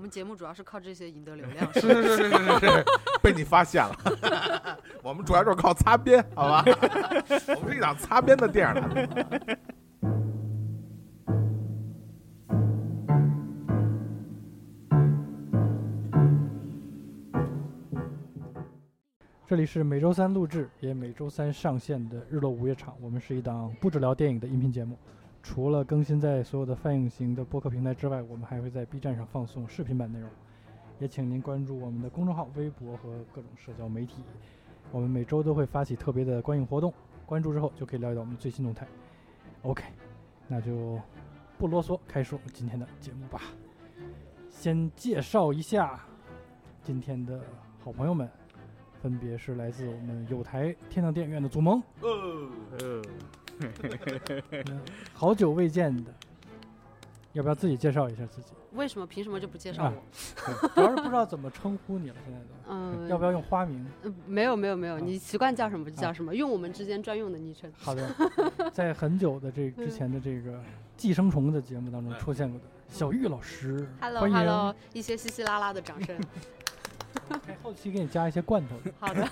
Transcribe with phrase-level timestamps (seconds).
[0.00, 1.70] 我们节目主要是靠这些赢得流量。
[1.74, 2.84] 是是是是是是，
[3.22, 3.94] 被你发现了。
[5.04, 6.64] 我们主要就是靠擦边，好吧？
[7.54, 9.58] 我们是一档擦边的电影台。
[19.46, 22.94] 这里是每周三录制，也每周三上线的日落午夜场。
[23.02, 24.98] 我们是一档不止聊电影的音频节目。
[25.42, 30.28] 除了更新在所有的泛影型的播客平台之外，我们还会在 B 站上放送视频版内容。
[30.98, 34.22] 也请您关注我们的公众号、微博和各种社交媒体。
[34.92, 36.92] 我们每周都会发起特别的观影活动，
[37.24, 38.86] 关注之后就可以了解到我们最新动态。
[39.62, 39.84] OK，
[40.46, 41.00] 那就
[41.58, 43.40] 不啰嗦，开始我们今天的节目吧。
[44.50, 46.00] 先介绍一下
[46.82, 47.40] 今天的
[47.82, 48.28] 好朋友们。
[49.00, 53.02] 分别是来自我们有台天堂电影院的祖萌，呃，
[55.12, 56.12] 好久未见的，
[57.32, 58.48] 要不要自己介绍一下自己？
[58.72, 59.06] 为什么？
[59.06, 59.92] 凭什么就不介绍啊
[60.46, 60.68] 我？
[60.74, 62.46] 主要是不知道怎么称呼你了，现在都。
[62.68, 63.84] 嗯，要不要用花名？
[64.02, 67.70] 呃没有没有没有，啊你习惯叫什么就叫什么，用我们之间专用的昵称。
[67.76, 68.08] 好的，
[68.72, 70.52] 在很久的这之前的这个
[70.96, 74.36] 《寄生虫》的节目当中出现过的小玉老师 Hello 欢迎。
[74.36, 76.16] Hello，一些稀稀拉拉的掌声。
[77.46, 78.76] 哎后期给你加一些罐头。
[79.00, 79.28] 好的，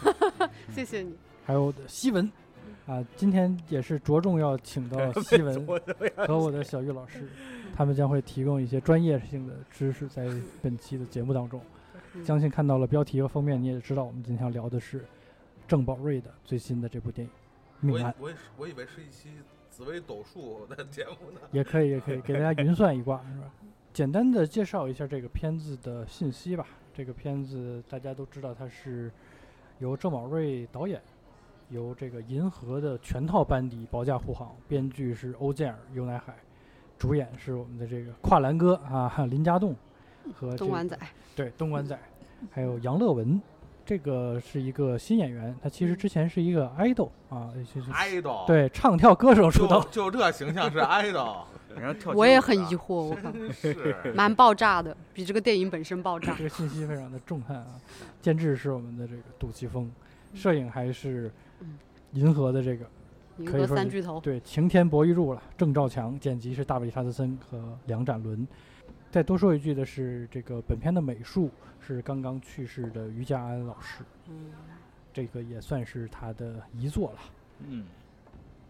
[0.74, 1.16] 谢谢你。
[1.44, 2.30] 还有我的西文，
[2.88, 5.66] 啊，今天也是着重要请到西文
[6.16, 7.28] 和我的小玉老师，
[7.76, 10.26] 他们将会提供一些专业性的知识在
[10.62, 11.60] 本期的节目当中。
[12.14, 15.04] 嗯 相信看到了标题和封面，你也知道我们今天要聊的是
[15.68, 17.30] 郑宝瑞的最新的这部电影
[17.86, 19.28] 《命案》，我以我以为是一期
[19.68, 21.40] 紫薇斗数的 节目呢。
[21.52, 23.52] 也可以也可以给大家云算一卦，是吧？
[23.92, 26.66] 简单的介绍一下这个片子的信息吧。
[26.94, 29.12] 这个片子大家都知道，它是
[29.78, 31.00] 由郑宝瑞导演，
[31.70, 36.34] 由这个银河的全套班底保驾护航，编剧是欧建尔、尤乃海，
[36.98, 39.74] 主演是我们的这个跨栏哥啊林家栋
[40.34, 40.98] 和、这个、东莞仔，
[41.36, 41.98] 对东莞仔，
[42.50, 43.40] 还有杨乐文。
[43.84, 50.10] 这个是一个新演员，他其实之前是一个 idol 啊，就是爱豆，，对唱跳歌手出道就。
[50.10, 51.38] 就这形象是爱豆，
[51.74, 56.42] 然后跳我也很疑惑，我靠， 是蛮爆炸的，比这个电影本身爆炸这。
[56.42, 57.80] 个信息非常的震撼啊！
[58.20, 59.90] 监制是我们的这个杜琪峰，
[60.34, 61.32] 摄影还是嗯
[62.12, 62.86] 银河的这个
[63.38, 68.46] 银河可以说三巨头，对晴天博玉柱了，郑兆强，剪辑是大卫·查德森和梁展伦。
[69.10, 74.50] 再多说一句的是，这个本片的美术是刚刚去世的于家安老师，嗯，
[75.12, 77.18] 这个也算是他的遗作了。
[77.66, 77.86] 嗯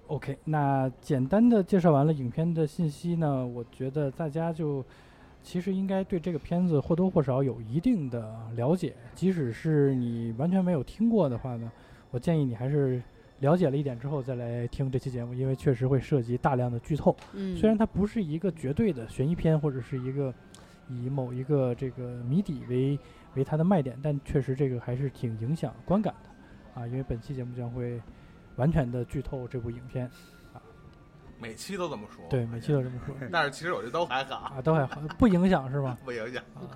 [0.07, 4.85] ，OK，那简单的介绍完了影片的信息呢，我觉得大家就
[5.43, 11.71] 其实应该对这个片子或多或少有一定的了解，即使是你完全没有听过的话呢，
[12.11, 13.03] 我建议你还是
[13.41, 17.17] 了解了一点之后再来听这期节目，因为确实会涉及大量的剧透。
[17.33, 20.33] 嗯，虽然它不是一个绝对的悬疑片，或者是一个
[20.89, 22.99] 以某一个这个谜底为
[23.35, 28.01] 为它的卖点，但确实这个还是挺影响观感的啊，因为本期节目将会
[28.57, 30.11] 完全的剧透这部影片。
[31.41, 32.25] 每期都这么说。
[32.29, 35.97] 对，每期都这么说但是其实我觉得都还好，啊，都还好，不影响是吗？
[36.05, 36.43] 不影响。
[36.57, 36.67] 啊，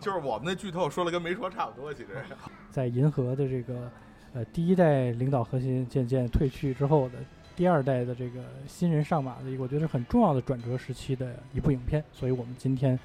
[0.00, 2.24] 就是我们的剧透说了跟没说差不多，其实。
[2.70, 3.92] 在银河的这个
[4.34, 7.14] 呃第一代领导核心渐渐退去之后的
[7.54, 12.98] 第二代的这个新人上马的一个，我觉得是很重要的转折时期的一部影片，所以我们今天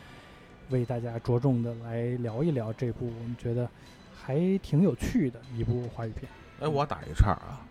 [0.70, 3.70] 为大家着重的来聊一聊这部我们觉得
[4.14, 6.30] 还挺有趣的一部华语片。
[6.60, 7.66] 哎，我打一岔啊，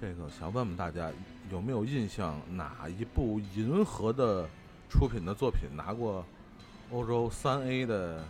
[0.00, 1.10] 这个想问问大家
[1.50, 4.46] 有没有印象哪一部银河的
[4.90, 6.24] 出品的作品拿过
[6.92, 8.22] 欧洲三 A 的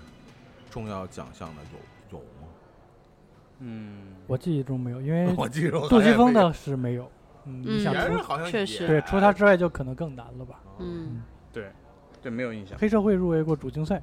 [0.71, 1.63] 重要奖项的？
[1.73, 1.79] 有？
[3.61, 7.05] 嗯，我记忆中没有，因为 我记住杜琪峰的是没有。
[7.47, 10.61] 嗯，嗯你想别人除好像确实对除他之外就可能更难了吧？
[10.79, 11.23] 嗯，
[11.53, 11.71] 对，
[12.23, 12.79] 对，没有印象。
[12.79, 14.03] 黑社会入围过主竞赛，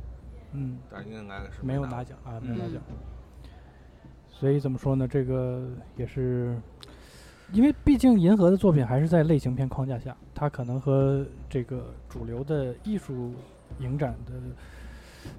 [0.53, 2.81] 嗯，但是应该是没有拿拿奖啊，没有拿嗯奖。
[4.29, 5.07] 所以怎么说呢？
[5.07, 6.55] 这个也是，
[7.51, 13.33] 因为毕竟银河的作品还是在类型片框架下，它可能和这个主流的艺术
[13.79, 14.33] 影展的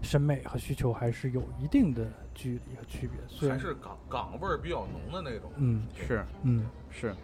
[0.03, 3.19] 审美和需求还是有一定的距离和区别。
[3.29, 5.51] 虽然还是港港味儿比较浓的那种。
[5.57, 7.15] 嗯是嗯，是，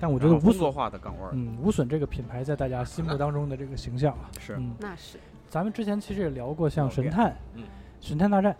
[0.00, 1.30] 但我觉得无损，化的港味儿。
[1.32, 5.18] 嗯，无损这个品牌在大家心目当中的这个形象啊，是，嗯，那是，
[5.48, 7.62] 咱们之前其实也聊过像神探，嗯，
[8.00, 8.56] 神探大战，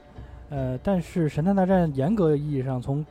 [0.51, 3.05] 呃，但是神探大战严格意义上从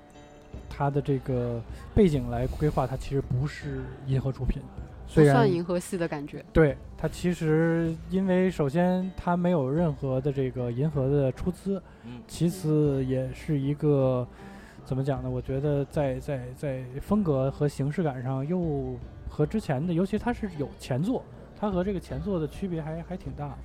[0.69, 1.61] 它的这个
[1.93, 6.43] 背景来规划，它其实不是银河出品，不虽然算银河系的感觉。
[6.51, 14.27] 对它其实因为首先它没有任何的这个银河的出资，嗯，其次也是一个
[14.83, 15.29] 怎么讲呢？
[15.29, 18.95] 我觉得在在在风格和形式感上又
[19.29, 21.23] 和之前的，尤其它是有前作，
[21.59, 23.57] 它和这个前作的区别还还挺大的。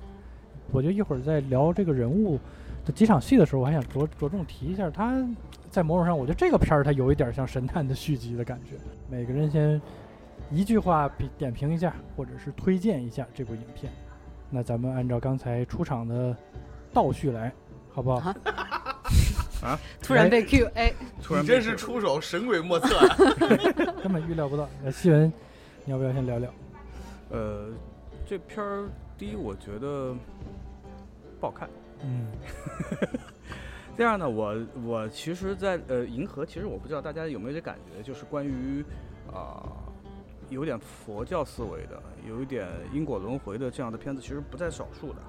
[0.71, 2.39] 我觉得一会儿在聊这个人物
[2.85, 5.21] 的几场戏的时候，我还想着着重提一下，他
[5.69, 8.75] 在某种上，我觉得这个片儿它有一点像神探的续集的感觉。
[9.09, 9.81] 每个人先
[10.51, 13.91] 一句话比点评一下，或者是推荐一下这部影片。
[14.49, 16.35] 那咱们按照刚才出场的
[16.93, 17.51] 倒序来，
[17.89, 18.29] 好不好？
[19.63, 20.93] 啊 突然被 Q A，，
[21.23, 23.15] 突然你真是出手神鬼莫测啊！
[24.03, 24.67] 根本预料不到。
[24.83, 25.31] 那，西文，
[25.85, 26.51] 你要不要先聊聊？
[27.29, 27.69] 呃，
[28.25, 30.13] 这片儿第一我觉得
[31.39, 31.69] 不好看。
[32.03, 32.27] 嗯
[33.95, 38.83] 第二呢，我我其实在，呃银河，其实我不知道大家有没有这感觉，就是关于
[39.31, 39.63] 啊、
[40.51, 45.19] 有点佛教思维的，有一点因果轮回的这样的片子，其实不在少数的。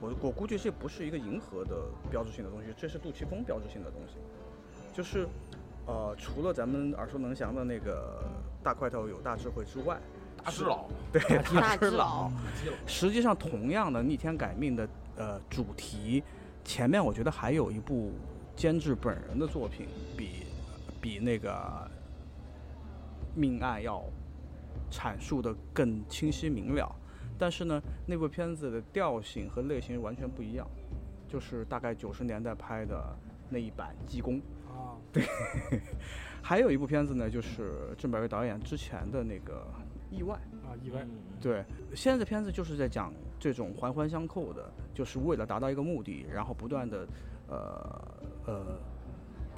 [0.00, 1.76] 我我估计这不是一个银河的
[2.10, 4.16] 标志性的东西，这是杜琪峰标志性的东西。
[4.92, 5.26] 就是
[5.86, 8.24] 呃，除了咱们耳熟能详的那个
[8.62, 9.98] 大块头有大智慧之外，
[10.42, 11.22] 大智老，对
[11.54, 12.28] 大智老，
[12.84, 16.22] 实际上，同样的逆天改命的呃主题，
[16.64, 18.10] 前面我觉得还有一部
[18.56, 19.86] 监制本人的作品
[20.16, 20.46] 比
[21.00, 21.88] 比那个
[23.34, 24.02] 命案要
[24.90, 26.94] 阐述的更清晰明了。
[27.38, 30.66] 但是呢，那部片子的调性和类型完全不一样，
[31.26, 33.16] 就是大概九十年代拍的
[33.48, 34.36] 那一版《济公》。
[34.70, 35.24] 啊，对
[36.40, 39.66] 还有一部片子呢，就是郑百瑞导演之前的那个
[40.16, 40.34] 《意外》。
[40.66, 41.04] 啊，意外。
[41.40, 41.64] 对，
[41.94, 47.06] 现在的片子就是在讲这种环环相扣的，就是为了达到一个目的，然后不断的，
[47.48, 48.02] 呃
[48.46, 48.78] 呃，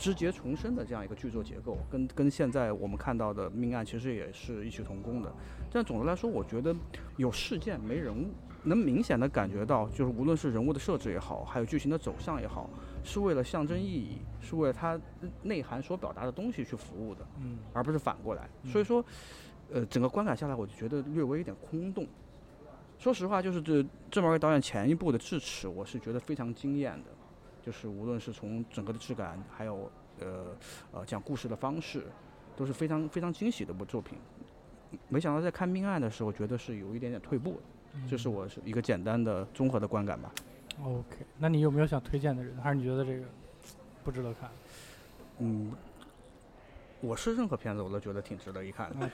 [0.05, 5.33] 肢节重生的这样一个剧作结构，跟跟现在我们看到的命案其实也是异曲同工的。
[5.71, 6.77] 但总的来说，我觉得
[7.17, 8.29] 有事件没人物，
[8.65, 12.69] 能明显的感觉到，就是无论是人物的设置也好，还有剧情的走向也好，
[13.03, 15.01] 是为了象征意义，是为了它
[15.43, 17.27] 内涵所表达的东西去服务的。
[17.41, 18.47] 嗯而不是反过来。
[18.63, 19.03] 所以说，
[19.73, 22.07] 呃，整个观感下来，我就觉得略微有点空洞。
[22.99, 27.11] 说实话，就是这郑百瑞导演前一部的《智齿》，我是觉得非常惊艳的，
[27.65, 29.91] 就是无论是从整个的质感，还有
[30.21, 30.47] 呃
[30.93, 32.05] 呃讲故事的方式，
[32.57, 34.19] 都是非常非常惊喜的一部作品。
[35.09, 40.31] 没想到在看《命案》的时候，觉得是有一点点退步的，这是我是一个简单的综合的观感吧。
[40.83, 42.57] OK，那你有没有想推荐的人？
[42.61, 43.25] 还是你觉得这个
[44.05, 44.51] 不值得看？
[45.39, 45.73] 嗯，
[47.01, 49.11] 我是任何片子我都觉得挺值得一看的。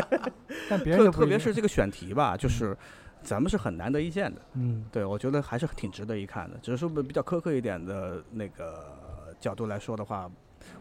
[0.68, 2.76] 但别人特别是这个选题吧，就是
[3.24, 4.40] 咱们是很难得一见的。
[4.52, 6.56] 嗯对，我觉得还是挺值得一看的。
[6.62, 8.96] 只是说比较苛刻一点的那个
[9.40, 10.30] 角度来说的话，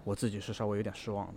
[0.04, 1.34] 我自己是稍微有点失望的。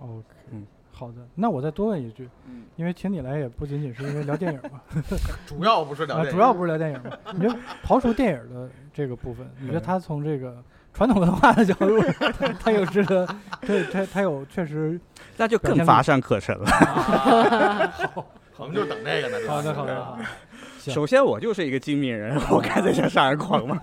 [0.00, 1.16] OK，嗯好的。
[1.34, 4.80] 那我再多问一句，嗯，因为请你来也不仅仅是因为聊电影嘛，
[5.46, 7.16] 主要不是聊啊，这个，主要不是聊电影嘛。
[7.32, 7.48] 你就
[7.84, 10.62] 刨除电影的这个部分，你觉得嗯他从这个
[10.92, 12.02] 传统文化的角度，
[12.38, 15.00] 他 他有值得，他他他有确实
[15.36, 16.66] 那就更乏善可陈了。
[18.60, 19.48] 我们就等这个呢。
[19.48, 20.24] 好的好的好的，
[20.92, 23.78] 首先，我就是一个精明人，我干这些杀人狂嘛。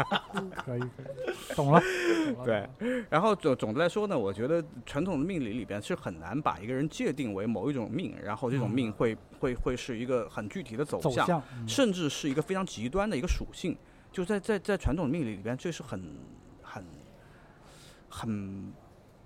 [0.56, 1.82] 可以可以，懂了。
[1.82, 2.70] 懂了对，
[3.10, 13.76] 然后总总的来说呢，我觉得传统的命理里边是很难把一个人界定为某一种命，然后这种命会会会是一个很具体的走向，走向，嗯甚至是一个非常极端的一个属性。
[14.12, 16.00] 就在在在传统的命理里边，这是很
[16.62, 16.84] 很
[18.10, 18.72] 很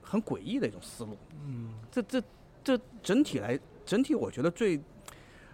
[0.01, 1.18] 很诡异的一种思路。
[1.45, 2.21] 嗯这这
[2.63, 4.80] 这整体来整体，我觉得最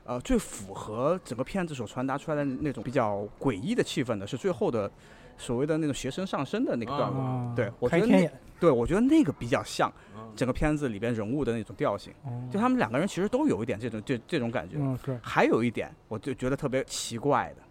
[0.08, 4.90] 呃最符合整个片子所传达出来的那种比较诡异的气氛的是最后的
[5.38, 7.22] 所谓的那种学生上身的那个段落。
[7.22, 14.78] 啊，对我觉得对，我觉得那个比较像嗯整个片子里边人物的那种调性，哦就他们两个人其实都有一点这种这这种感觉。
[14.80, 17.62] 嗯，还有一点，我就觉得特别奇怪的，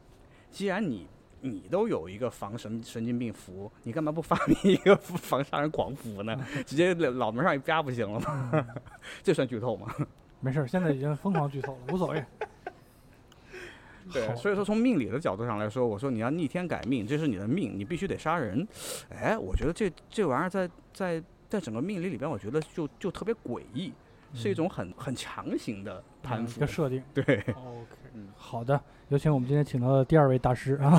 [0.51, 1.09] 既然你
[1.41, 6.37] 你都有一个防神神经病服，你干嘛不发明一个防杀人狂服呢？
[6.67, 8.51] 直接脑门上一啪不行了吗？
[8.53, 8.67] 嗯
[9.25, 9.93] 这算剧透吗？
[10.41, 12.25] 没事儿，现在已经疯狂剧透了，无所谓。
[14.13, 18.67] 对，所以说从命理的角度上来说，我说你要逆天改命，这是你的命，你必须得杀人。
[19.11, 23.93] 哎，我觉得这这玩意儿在在在整个命理里边，我觉得就就特别诡异，
[24.33, 26.67] 是一种很很强行的攀附嗯一个。
[26.69, 27.03] 设定。
[27.13, 27.25] 对，
[27.57, 30.97] OK，嗯好的，有请我们今天请到的第二位大师啊，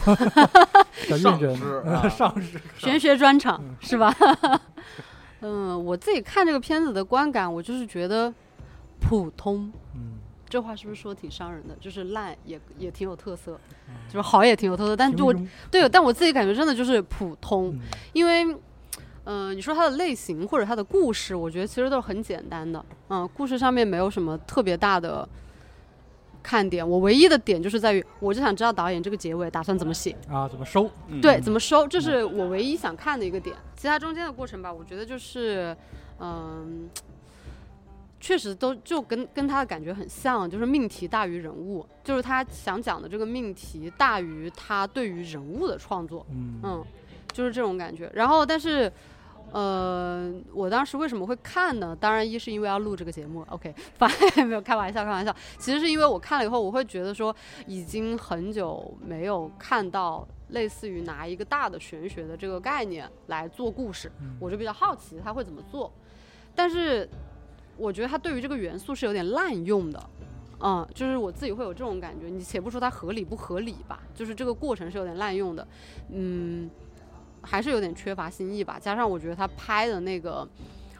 [1.08, 4.14] 小上运师啊上师，玄学专场嗯是吧？
[5.40, 8.34] 嗯，我自己看这个片子的观感，我就是觉得
[9.00, 9.72] 普通。
[9.96, 11.76] 嗯，这话是不是说挺伤人的？
[11.80, 13.96] 就是烂也也挺有特色，嗯。
[14.08, 15.34] 就是好也挺有特色，但就我
[15.70, 17.80] 对，但我自己感觉真的就是普通，嗯。
[18.14, 18.56] 因为，
[19.26, 25.28] 嗯、你说它的类型或者它的故事，我觉得其实都是很简单的，嗯，故事上面没有什么特别大的
[26.42, 26.88] 看点。
[26.88, 30.90] 我唯一的点就是在于，我就想知道导演这个结尾打算怎么写，啊，怎么收？
[31.10, 31.20] 嗯。
[31.20, 33.54] 对，怎么收，这是我唯一想看的一个点。
[33.76, 35.76] 其他中间的过程吧，我觉得就是，
[36.20, 36.90] 嗯、
[38.28, 46.86] 确实都就跟跟他的感觉很像，就是命题大于人物，就是他想讲的这个命题大于他对于人物的创作，嗯嗯，
[47.32, 48.12] 就是这种感觉。
[48.14, 48.92] 然后，但是，
[49.54, 51.96] 呃，我当时为什么会看呢？
[51.98, 55.34] 当然，一是因为要录这个节目，OK， 反正没有开玩笑，开玩笑。
[55.58, 57.34] 其实是因为我看了以后，我会觉得说，
[57.66, 65.90] 已经很久没有看到类似于拿一个大的玄学的这个概念来做故事，嗯我就比较好奇他会怎么做。
[66.54, 67.08] 但是，
[67.78, 70.10] 我觉得他对于这个元素是有点滥用的。
[70.60, 75.68] 嗯，就是我自己会有这种感觉，你且不说它合理不合理吧，就是这个过程是有点滥用的，
[76.10, 76.68] 嗯，
[77.44, 78.80] 还是有点缺乏新意吧。
[78.80, 80.48] 加上我觉得他拍的那个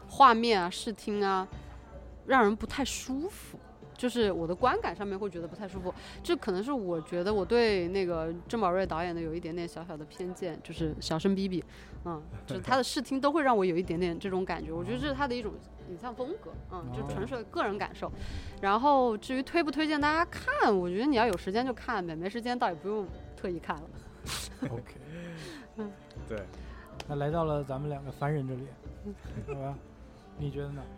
[0.06, 1.44] 画面啊、视听啊，
[2.24, 3.58] 让人不太舒服，
[3.96, 5.92] 就是我的观感上面会觉得不太舒服。
[6.22, 11.64] 这可能是我觉得我对那个郑宝瑞导演的有一点点小小的偏见，就是小声逼逼，
[12.04, 14.70] 嗯，就是他的视听都会让我有一点点这种感觉。
[14.70, 15.52] 我觉得这是他的一种
[15.88, 18.10] 影像风格，嗯，就纯属个人感受。
[18.60, 23.82] 然后至于推不推荐大家看，我觉得你要有时间就看呗，没时间倒也不用特意看了。
[24.70, 24.94] OK，
[25.76, 25.90] 嗯
[26.28, 26.42] 对，
[27.06, 28.66] 那来到了咱们两个凡人这里，
[29.46, 29.74] 好吧？
[30.36, 30.82] 你觉得呢？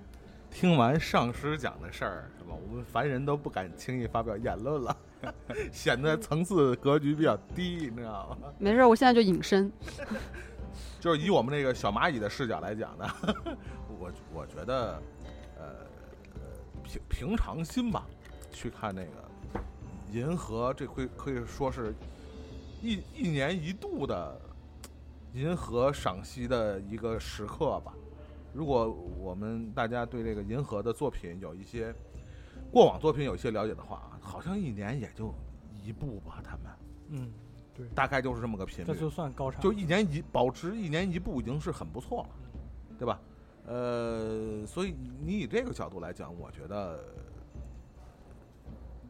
[0.50, 2.56] 听完上师讲的事儿，是吧？
[2.68, 4.96] 我们凡人都不敢轻易发表言论了，
[5.70, 8.48] 显得层次格局比较低，你知道吗？
[8.58, 9.70] 没事儿，我现在就隐身。
[10.98, 13.06] 就是以我们那个小蚂蚁的视角来讲呢，
[14.00, 15.00] 我我觉得，
[15.58, 15.64] 呃
[16.34, 16.40] 呃，
[16.82, 18.06] 平平常心吧，
[18.50, 19.60] 去看那个
[20.10, 21.94] 银河，这可以可以说是
[22.80, 24.40] 一一年一度的
[25.34, 27.92] 银河赏析的一个时刻吧。
[28.54, 31.94] 如果我们大家对这个银河的作品有一些
[32.72, 35.32] 过往作品有一些了解的话，好像一年也就
[35.84, 36.66] 一部吧，他们
[37.10, 37.32] 嗯，
[37.74, 38.86] 对大概就是这么个频率。
[38.86, 42.28] 这就算高产，就一年一保持一年一部已经是很不错了，
[42.98, 43.20] 对吧？
[43.66, 47.04] 呃，所以你以这个角度来讲，我觉得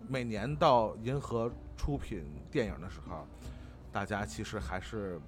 [0.09, 3.26] 每年到银河出品电影的时候，
[3.90, 5.19] 大家其实还是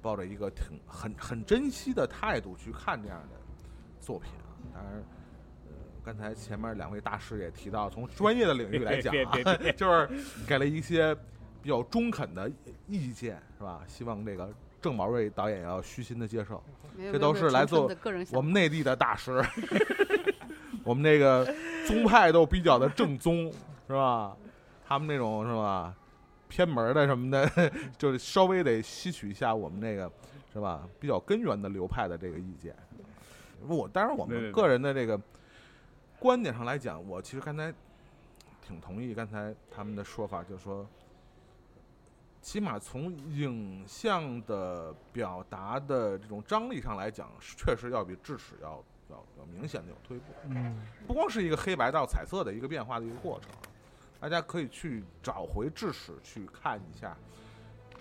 [0.00, 3.38] 抱着一个挺很很珍惜的态度去看这样的
[4.00, 4.50] 作品啊。
[4.74, 5.72] 当然，呃，
[6.04, 9.38] 刚才前面两位大师也提到，从专业的领域来讲啊，
[9.76, 10.08] 就是
[10.48, 11.14] 给了一些
[11.62, 12.50] 比较中肯的
[12.88, 13.84] 意见，是吧？
[13.86, 16.62] 希望这个郑宝瑞导演要虚心的接受。
[17.10, 17.76] 这都是来自
[18.32, 19.42] 我们内地的大师，
[20.84, 21.42] 我们那个
[21.86, 23.50] 宗派都比较的正宗，
[23.86, 24.36] 是吧？
[24.86, 25.94] 他们那种是吧，
[26.48, 30.10] 偏门的什么的， 就是稍微得吸取一下我们那个
[30.52, 32.76] 是吧，比较根源的流派的这个意见。
[33.66, 35.18] 我当然我们个人的这个
[36.18, 37.72] 观点上来讲，我其实刚才
[38.60, 40.86] 挺同意刚才他们的说法，就是说。
[42.42, 50.24] 起码从影像的表达的这种张力上来讲，是确实要比智齿要要要明显的有退步。
[50.48, 53.50] 嗯，不光是一个黑白到彩色的一个变化的一个过程，
[54.20, 57.16] 大家可以去找回智齿去看一下。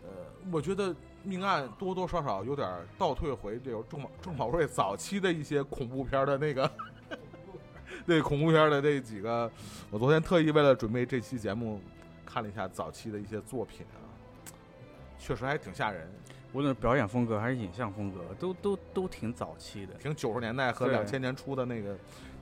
[0.04, 0.10] 呃，
[0.52, 2.68] 我觉得命案多多少少有点
[2.98, 6.70] 倒退回这个郑宝郑宝瑞早期的一些恐怖片儿的那个，
[8.08, 9.50] 对恐怖片儿的这几个，
[9.92, 11.80] 我昨天特意为了准备这期节目，
[12.26, 14.02] 看了一下早期的一些作品啊，
[15.22, 16.10] 确实还挺吓人，
[16.52, 19.94] 无论是表演风格还是影像风格，都都都挺早期的。
[19.94, 21.98] 挺九十年代和对两千年初的那个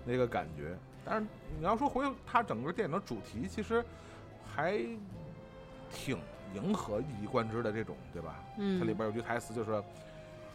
[0.05, 0.77] 那个感觉。
[1.03, 3.83] 但是你要说回头它整个电影的主题，其实
[4.45, 4.79] 还
[5.91, 6.17] 挺
[6.53, 8.43] 迎合一以贯之的这种，对吧？
[8.57, 9.83] 嗯，它里边有句台词就是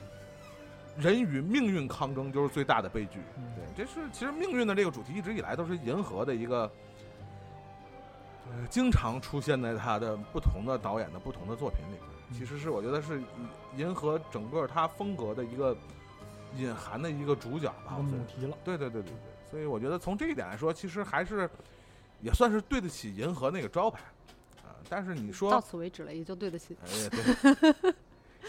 [0.96, 3.18] “人与命运抗争就是最大的悲剧”。
[3.36, 6.70] 嗯对，这是其实命运的这个主题一直以来都是银河的一个，
[8.48, 12.13] 呃，经常出现在他的不同的导演的不同的作品里边。
[12.32, 13.22] 其实是我觉得是
[13.76, 15.76] 银河整个它风格的一个
[16.56, 17.96] 隐含的一个主角吧。
[17.98, 21.48] 我题了，对对对对对，所以我觉得从这一点来说，其实还是
[22.20, 24.02] 也算是对得起银河那个招牌
[24.62, 24.74] 啊。
[24.88, 26.76] 但是你说到此为止了，也就对得起。
[26.84, 27.94] 哎呀，对，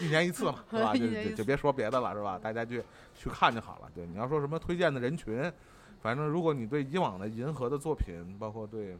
[0.00, 0.92] 一年一次嘛，是吧？
[0.96, 2.38] 就就别说别的了，是吧？
[2.38, 2.82] 大家去
[3.14, 3.90] 去看就好了。
[3.94, 5.52] 对，你要说什么推荐的人群，
[6.00, 8.96] 反正如果你对以往的银河的作品，包括对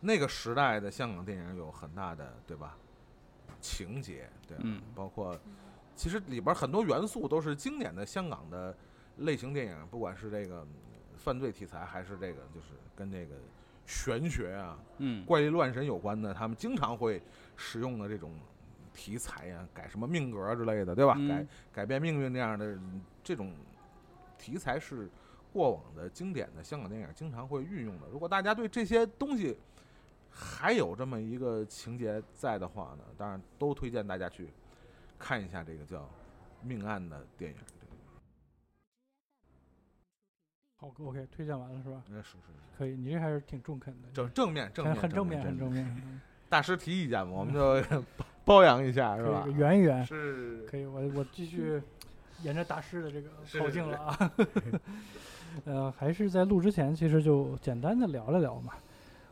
[0.00, 2.76] 那个时代的香港电影有很大的，对吧？
[3.60, 4.56] 情节，对
[4.94, 5.38] 包括
[5.94, 8.74] 其实里边很多元素都是经典的香港的
[9.18, 10.66] 类型电影，不管是这个
[11.16, 13.34] 犯罪题材，还是这个就是跟这个
[13.86, 17.22] 玄学啊，嗯，怪力乱神有关的，他们经常会
[17.56, 18.32] 使用的这种
[18.94, 21.14] 题材呀、改什么命格啊之类的，对吧？
[21.18, 23.52] 嗯改改变命运这样的嗯这种
[24.38, 25.08] 题材是
[25.52, 28.08] 过往的经典的香港电影经常会运用的。
[28.10, 29.56] 如果大家对这些东西
[30.32, 34.48] 还有这么一个情节在的话呢，当然都推荐大家去
[35.18, 35.98] 看一下这个叫
[36.62, 37.56] 《命案》的电影。
[37.56, 37.88] 对
[40.76, 42.02] 好，OK，推荐完了是吧？
[42.08, 45.84] 嗯，是是是，可以，你这还是挺中肯的，正正面正面很很正面，很正面。
[46.04, 48.04] 嗯大师提意见嘛，我们就
[48.44, 51.80] 包养一下，是吧圆一圆，是可以，我我继续
[52.42, 54.32] 沿着大师的这个口径了啊。
[55.64, 58.74] 呃，还是在录之前，其实就简单的聊了聊嘛。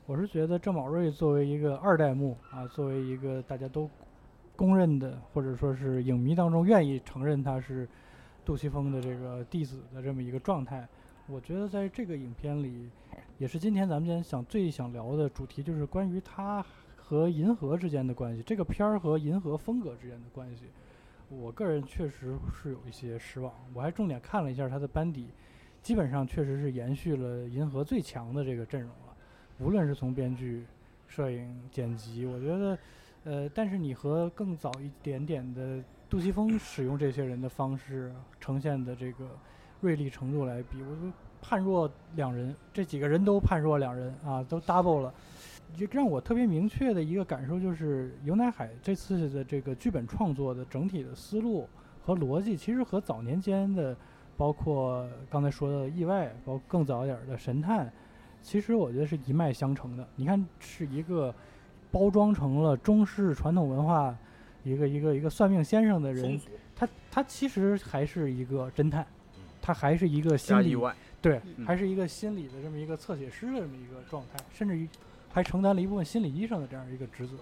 [0.07, 3.88] 我是觉得郑宝瑞作为一个二代目啊，作为一个大家都
[4.57, 7.88] 公认的，或者说是影迷当中愿意承认他是
[8.45, 10.87] 杜琪峰的这个弟子的这么一个状态，
[11.28, 12.90] 我觉得在这个影片里，
[13.38, 16.64] 也是今天咱们今天想最想聊的主题，就是关于他
[16.97, 20.64] 和银河之间的关系，这个片儿和银河风格之间的关系。
[21.28, 25.28] 我个人确实是有一些失望，我还重点看了一下他的班底，
[25.80, 28.90] 基本上确实是延续了银河最强的这个阵容，
[29.61, 30.64] 无论是从编剧、
[31.07, 32.79] 摄影、剪辑，我觉得，
[33.25, 39.29] 呃，但是你和更早一点点的杜琪峰使用这些人的方式呈现的这个
[39.81, 41.12] 锐利程度来比，我就
[41.43, 45.12] 判若两人，这几个人都判若两人啊，都 double 了。
[45.76, 51.69] 就让我特别明确的一个感受就是，尤乃海这次的这个剧本创作的整体的思路
[52.02, 53.97] 和逻辑，其实和早年间的，
[54.37, 57.93] 包括刚才说的意外，包括更早一点的神探，
[58.42, 60.06] 其实我觉得是一脉相承的。
[60.16, 61.35] 你看，是一个
[61.90, 64.16] 包装成了中式传统文化
[64.64, 66.40] 一个一个一个算命先生的人，
[66.75, 69.06] 他他其实还是一个侦探，
[69.61, 74.88] 他还是一个心理外，对，嗯还是一个心理的这么一个侧写师的这么一个状态，甚至于
[75.32, 77.35] 还承担了一部分心理医生的这样一个职责。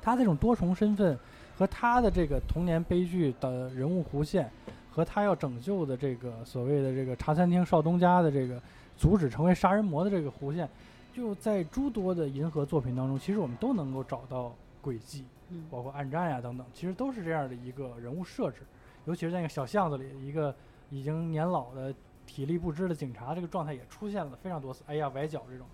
[0.00, 1.16] 他这种多重身份
[1.56, 4.50] 和他的这个童年悲剧的人物弧线，
[4.90, 8.60] 和他要拯救的这个所谓的这个茶餐厅少东家的这个
[8.96, 10.68] 阻止成为杀人魔的这个弧线，
[11.12, 15.24] 就在诸多的银河作品当中，其实我们都能够找到轨迹。
[15.54, 18.62] 嗯包括暗战呀等等，其实都是这样的一个人物设置。
[19.04, 20.54] 尤其是在那个小巷子里，一个
[20.88, 21.94] 已经年老的、
[22.26, 24.82] 体力不支的警察，这个状态也出现了非常多次。
[24.86, 25.66] 哎呀，崴脚这种，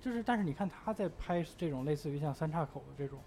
[0.00, 3.18] 就是但是你看他在拍这种类似于像三岔口的这种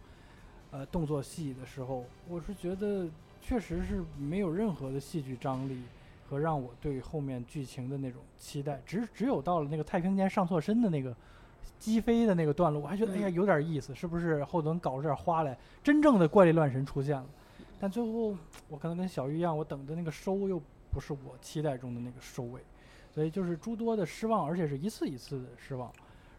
[0.71, 3.07] 呃动作戏的时候，我是觉得
[3.39, 5.83] 确实是没有任何的戏剧张力
[6.31, 11.13] 和让我对后面剧情的那种期待，只只有到了那个太平间上错身的那个
[11.77, 15.57] 击飞的那个段落，我还觉得哎呀有点意思，是不是后头能搞出点花来？
[15.83, 17.27] 真正的怪力乱神出现了，
[17.81, 18.33] 但最后
[18.69, 22.61] 我可能跟小玉一样，我等的那个收又不是我期待中的那个收尾，
[23.13, 25.91] 所以就是诸多的失望，而且是一次一次的失望，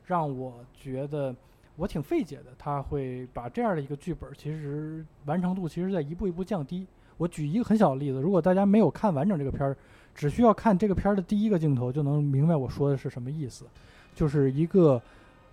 [0.06, 1.36] 让我觉得
[1.76, 2.46] 我挺费解的。
[2.56, 6.86] 他会把这样的一个剧本，其实完成度其实在一步一步降低。
[7.22, 9.76] 我举一个很小的例子，如果大家没有看完整这个片儿，
[10.12, 13.64] 只需要看这个片儿的第一个镜头，就能明白我说的是什么意思，
[14.12, 15.00] 就是一个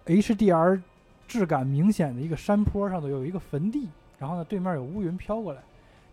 [0.07, 0.81] HDR
[1.27, 5.61] 质感明显的一个山坡上头有一个坟地，然后呢对面有乌云飘过来，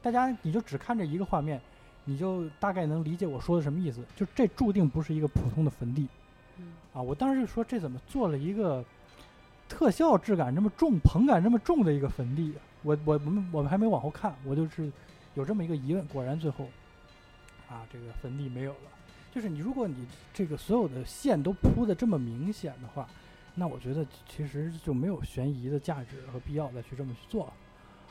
[0.02, 1.58] 大家你就只看这一个画面，
[2.04, 4.04] 你就大概能理解我说的什么意思。
[4.14, 6.06] 就这注定不是一个普通的坟地
[6.58, 7.00] 嗯啊！
[7.00, 8.84] 我当时就说这怎么做了一个
[9.70, 12.60] 特效质感这么重、棚感这么重的一个坟地啊？
[12.82, 14.92] 我我我们我们还没往后看，我就是
[15.36, 16.04] 有这么一个疑问。
[16.08, 16.66] 果然最后
[17.68, 18.90] 啊，这个坟地没有了。
[19.32, 23.08] 就是你，如果你这个所有的线都铺的这么明显的话，
[23.54, 27.52] 那我觉得其实就没有悬疑的价值和必要再去这么去做了。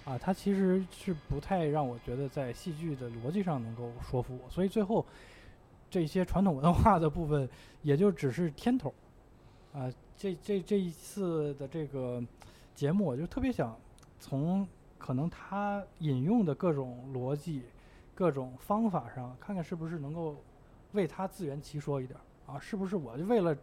[0.05, 5.03] 啊，它其实是不太让我觉得在戏剧的逻辑上能够说服我，所以最后
[5.89, 7.49] 这些传统文化的部分
[7.81, 8.93] 也就只是添头。
[9.73, 12.23] 啊，这这这一次的这个
[12.75, 13.75] 节目，我就特别想
[14.19, 14.67] 从
[15.05, 17.61] 可能他引用的各种逻辑、
[18.15, 20.35] 各种方法上，看看是不是能够
[20.93, 22.59] 为他自圆其说一点儿啊？
[22.59, 23.55] 是不是我就为了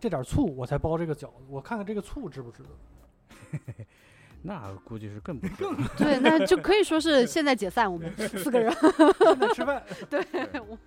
[0.00, 1.44] 这点儿醋我才包这个饺子？
[1.50, 3.84] 我看看这个醋值不值得？
[4.40, 8.72] 那估计是更不更对，那就可以说是现在解散，我们四个人。
[8.72, 10.24] 现在吃饭对，
[10.60, 10.78] 我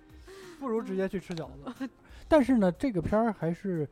[0.58, 1.88] 不如直接去吃饺子。
[2.26, 3.88] 但是呢，这个片儿还是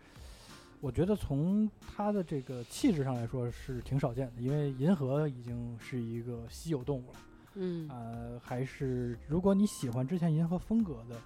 [0.80, 7.18] 我觉得从它的这个气质上来说是挺少见的，因为银河已经是一个稀有动物了。
[7.54, 11.16] 嗯呃，还是如果你喜欢之前银河风格的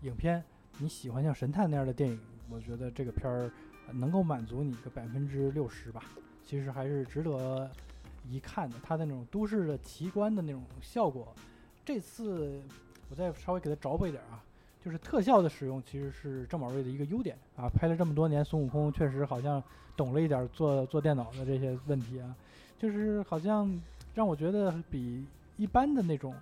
[0.00, 0.42] 影片，
[0.78, 2.18] 你喜欢像神探那样的电影，
[2.50, 3.52] 我觉得这个片儿
[3.86, 6.02] 呃能够满足你个百分之六十吧。
[6.44, 7.70] 其实还是值得
[8.28, 8.76] 一看的。
[8.82, 11.32] 它的那种都市的奇观的那种效果，
[11.84, 12.60] 这次
[13.08, 14.42] 我再稍微给它着补一点啊，
[14.86, 17.68] 就是特效的使用其实是郑宝瑞的一个优点啊。
[17.68, 19.60] 拍了这么多年孙悟空，确实好像
[19.96, 22.32] 懂了一点做做电脑的这些问题啊，
[22.78, 23.68] 就是好像
[24.14, 26.32] 让我觉得比一般的那种。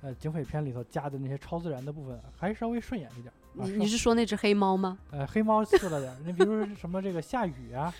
[0.00, 3.34] 呃，警匪片里头加的那些超自然的部分还稍微顺眼一点。
[3.58, 4.96] 啊你你是说那只黑猫吗？
[5.10, 7.92] 呃，黑猫次了点儿，你比如说什么这个下雨啊，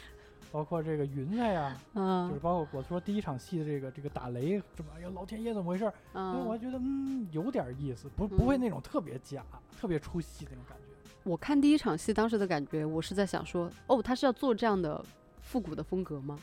[0.50, 5.92] 包括这个云彩呀、嗯就是嗯包括我说第一场戏的这个这个打雷，什么哎呀老天爷怎么回事儿？
[6.14, 9.44] 因为我还嗯，觉得嗯有点意思，不不会那种特别假、
[9.80, 10.84] 特别出戏那种感觉。
[11.24, 15.04] 我看第一场戏当时的感觉，我是在想说，哦，他是要做这样的
[15.40, 16.38] 复古的风格吗？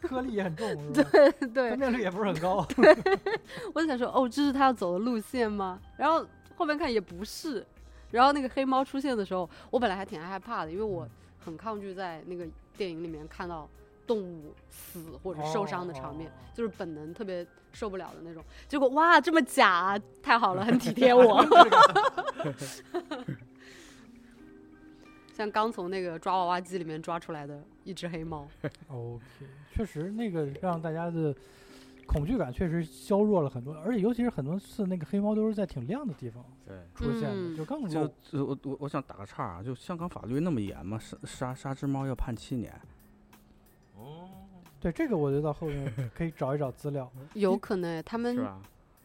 [0.00, 1.10] 颗粒也很重，是吧？
[1.54, 2.66] 对分，辨率也不是很高。
[3.74, 5.80] 我就想说，哦，这是他要走的路线吗？
[5.96, 7.64] 然后后面看也不是。
[8.10, 11.08] 然后那个黑猫出现的时候，我本来还挺害怕的，因为我
[11.44, 13.68] 很抗拒在那个电影里面看到
[14.06, 18.42] 动物死或者受伤的场面，哦就是本能特别受不了的那种。
[18.68, 21.44] 结果哇，这么假啊，太好了，很体贴我。
[25.34, 28.46] 像刚从那个抓娃娃机里面抓出来的一只黑猫
[28.88, 29.24] ，OK，
[29.74, 31.34] 确实那个让大家的
[32.06, 36.76] 恐惧感确实削弱了很多，而且尤其是很多次那个黑猫都是在挺亮的地方对。
[36.94, 38.00] 出现的，嗯就更就
[38.32, 40.98] 我我我想打个岔啊，就香港法律那么严吗？
[40.98, 42.72] 杀杀杀只猫要判七年，
[43.96, 44.28] 哦，
[44.80, 47.10] 对这个，我觉得到后面可以找一找资料。
[47.34, 48.60] 有可能他们是吧？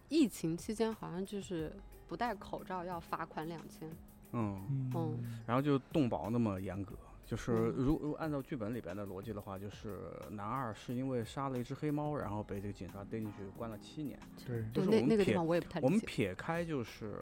[0.09, 1.71] 疫情期间好像就是
[2.07, 3.89] 不戴口罩要罚款两千。
[4.31, 6.95] 嗯，嗯，然后就动保那么严格，
[7.29, 9.99] 就是嗯如如按照剧本里边的逻辑的话，就是
[10.31, 14.17] 男二是因为杀了一只黑猫，然后被这个警察逮进去关了七年。
[14.47, 15.99] 对，就是我们撇那那个地方我也不太我们。
[15.99, 17.13] 撇开就是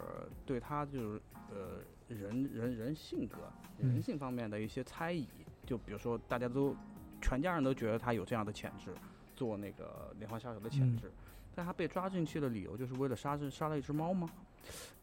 [0.45, 3.39] 对他就是呃人人人性格、
[3.79, 5.27] 嗯人性方面的一些猜疑，
[5.65, 6.73] 就比如说大家都
[7.21, 8.93] 全家人都觉得他有这样的潜质，
[9.35, 11.11] 做那个连环杀手的潜嗯质，
[11.53, 14.29] 但他被抓进去的理由就是为了杀只杀了一只猫吗？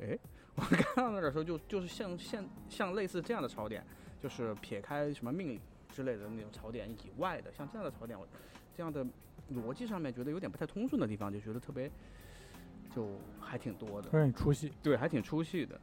[0.01, 0.19] 哎，
[0.57, 3.85] 我看到那的时候就就是像像像类似这样的槽点，
[4.25, 5.61] 就是撇开什么命理
[5.95, 8.27] 之类的那种槽点以外的，像这样的槽点，我
[8.75, 9.05] 这样的
[9.53, 11.91] 逻辑上面觉得有点不太通顺的地方，就觉得特别
[12.97, 13.07] 就
[13.39, 14.09] 还挺多的。
[14.09, 14.73] 会让你出戏。
[14.83, 15.79] 对，还挺出戏的。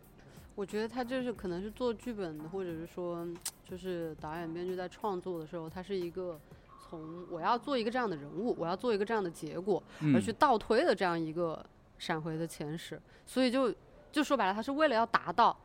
[0.55, 3.27] 我觉得他就是可能是做剧本的，或者是说，
[3.63, 6.39] 就是导演编剧在创作的时候，他是一个
[6.89, 11.63] 从我要做一个这样的人物，我要做一个这样的结果，嗯而去倒推的这样一个
[11.99, 13.71] 闪回的前史，所以就
[14.11, 15.55] 就说白了，他是为了要达到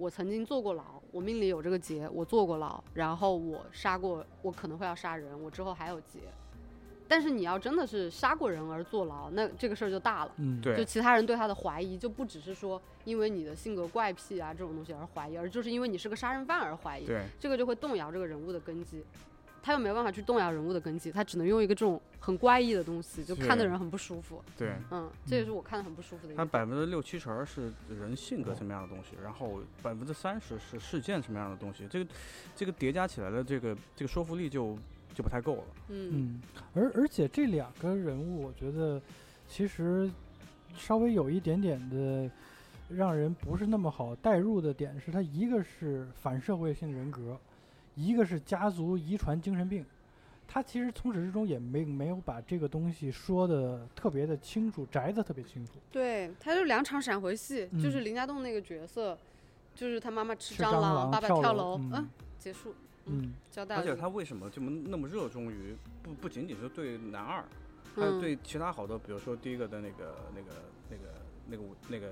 [0.00, 6.20] 我曾经坐过牢，我命里有这个劫，我坐过牢，然后我杀过，我可能会要杀人，我之后还有劫。
[7.06, 10.32] 但是你要真的是杀过人而坐牢，那这个事儿就大了。
[10.38, 19.04] 嗯，对就其他人对他的怀疑，就不只是说因为你的性格怪癖啊这种东西而怀疑，而就是因为你是个杀人犯而怀疑，对这个就会动摇这个人物的根基。
[19.62, 24.42] 他又没有办法去动摇人物的根基，他只能用一个这种很怪异的东西，就看的人很不舒服。
[24.56, 26.52] 对，嗯，这也是我看的很不舒服的一它个点。
[26.52, 32.10] 百分之六七成是人性格什么样的东西，然后百分之三十是事件什么样的东西，这个
[32.56, 34.76] 这个叠加起来的这个这个说服力就
[35.14, 35.64] 就不太够了。
[35.88, 36.42] 嗯嗯，
[36.74, 39.00] 而而且这两个人物，我觉得
[39.46, 40.10] 其实
[40.74, 42.30] 稍微有一点点的
[42.88, 47.38] 让人不是那么好代入的点是，他一个是反社会性人格，
[48.00, 49.84] 一个是家族遗传精神病。
[50.52, 55.74] 他其实从始至终也没没有把这个东西说的特别的清楚，摘的特别清楚。
[55.92, 59.16] 对，他就两场闪回戏，就是嗯林家栋那个角色，
[59.76, 63.76] 就是他妈妈吃吃蟑蟑螂爸爸跳楼楼，嗯嗯，结束，嗯，交代。
[63.76, 67.44] 而且他为什么这么那么热衷于不不仅仅是对男二，
[67.94, 70.50] 还有嗯对其他好多，比如说第一个的那个那个
[70.90, 71.02] 那个
[71.46, 72.08] 那个舞那个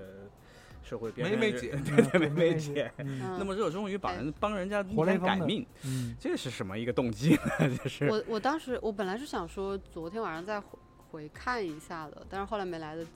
[0.88, 2.90] 社会边缘人梅梅姐对对梅梅梅姐，
[3.38, 7.76] 那么热衷于把哎人帮人家活来改命，嗯这是什么一个动机呢？
[7.76, 10.78] 就是我我当时我本来是想说昨天晚上再回
[11.10, 13.10] 回看一下的，但是后来没来得及。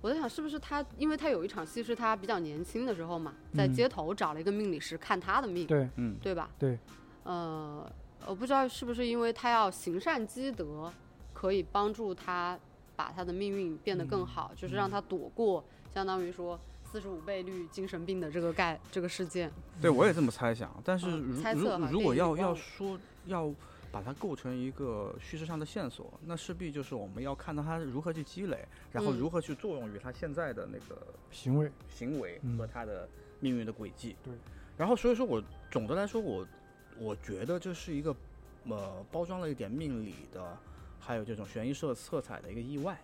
[0.00, 6.48] 我在想是不是他，因为他有一场戏是他比较年轻的时候嘛，在嗯街头找了一个命理师看他的命，对，嗯，对吧？
[6.56, 6.78] 对。
[7.24, 7.90] 呃，
[8.24, 10.92] 我不知道是不是因为他要行善积德，
[11.34, 12.56] 可以帮助他
[12.94, 16.58] 把他的命运变得更嗯好，就是让他躲过相当于说
[16.90, 19.50] 四十五倍率精神病的这个概这个事件。
[19.80, 20.74] 对，我也这么猜想。
[20.82, 23.52] 但是嗯如、猜测如如果要要说要
[23.92, 33.06] 把它构成一个叙事上的线索，那势必就是我们要看到它如何去积累，然后嗯如何去作用于他现在的那个行为，行为嗯和他的
[33.40, 34.16] 命运的轨迹。
[34.24, 34.32] 对。
[34.76, 36.46] 然后所以说我总的来说，我
[36.98, 38.14] 我觉得这是一个
[38.64, 40.56] 呃包装了一点命理的，
[40.98, 42.98] 还有这种悬疑色色彩的一个意外。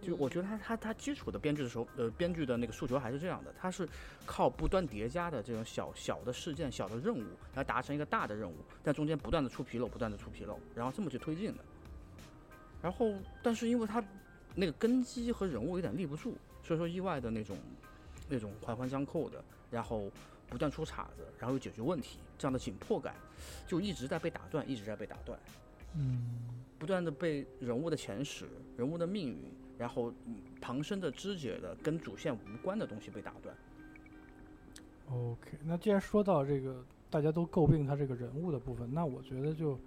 [0.00, 3.88] 就我觉得他他他基础的编剧的时候，呃，编剧的那个诉求还是这样的，他是
[4.24, 11.64] 靠不断叠加的这种小小的事件、小的任务来达成一个大的任务，但中间不断的出纰漏，不断的出纰漏，然后这么去推进的。
[12.82, 14.02] 然后，但是因为他
[14.54, 17.56] 那个根基和人物有点立不住，所以说意外的那种
[18.28, 20.10] 那种环环相扣的，然后
[20.48, 23.14] 不断出岔子，然后又解决问题，这样的紧迫感
[23.66, 25.38] 就一直在被打断，一直在被打断。
[25.94, 26.40] 嗯，
[26.78, 30.12] 不断的被人物的前史、人物的命运，然后
[30.60, 33.56] 旁生的枝节的跟主线无关的东西被打断。
[35.10, 39.78] OK，那既然说到这个大家都诟病他这个人物的部分，那我觉得就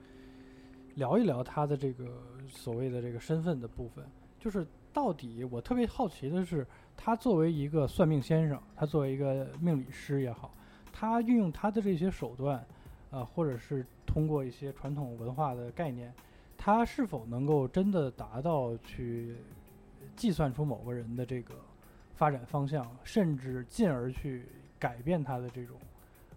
[0.96, 2.08] 聊一聊他的这个
[2.48, 4.04] 所谓的这个身份的部分。
[4.40, 6.66] 就是到底我特别好奇的是，
[6.98, 10.54] 他作为一个算命先生，他作为一个命理师也好，
[10.92, 12.66] 他运用他的这些手段，
[13.12, 16.14] 呃，或者是通过一些传统文化的概念，
[16.58, 19.38] 他是否能够真的达到去
[20.16, 21.56] 计算出某个人的这个
[22.16, 24.46] 发展方向，甚至进而去
[24.80, 25.78] 改变他的这种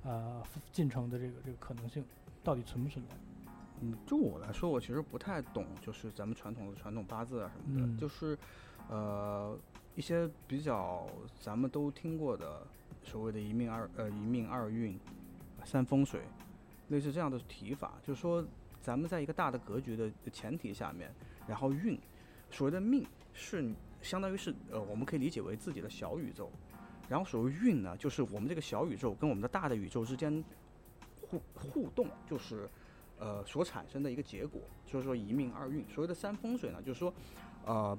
[0.05, 2.05] 呃进程的这个这个可能性，
[2.43, 3.15] 到底存不存在？
[3.83, 8.39] 嗯，就我来说，我其实不太懂，就是咱们传统的传统八字啊什么的，嗯就是
[8.89, 9.59] 呃
[9.95, 11.07] 一些比较
[11.39, 12.67] 咱们都听过的
[13.03, 14.99] 所谓的一命二呃一命二运、
[15.65, 16.23] 三风水，
[16.89, 18.43] 类似这样的提法，就是说
[18.81, 21.13] 咱们在一个大的格局的前提下面，
[21.47, 21.99] 然后运，
[22.51, 26.51] 所谓的命是相当于是呃我们可以理解为自己的小宇宙，
[27.09, 30.45] 然后所谓运呢，就是我们这个小宇宙跟我们的大的宇宙之间
[31.21, 32.69] 互互动，就是。
[33.19, 35.83] 呃，所产生的一个结果，所以说一命二运。
[35.89, 37.11] 所谓的三风水呢，就是说，
[37.65, 37.99] 呃，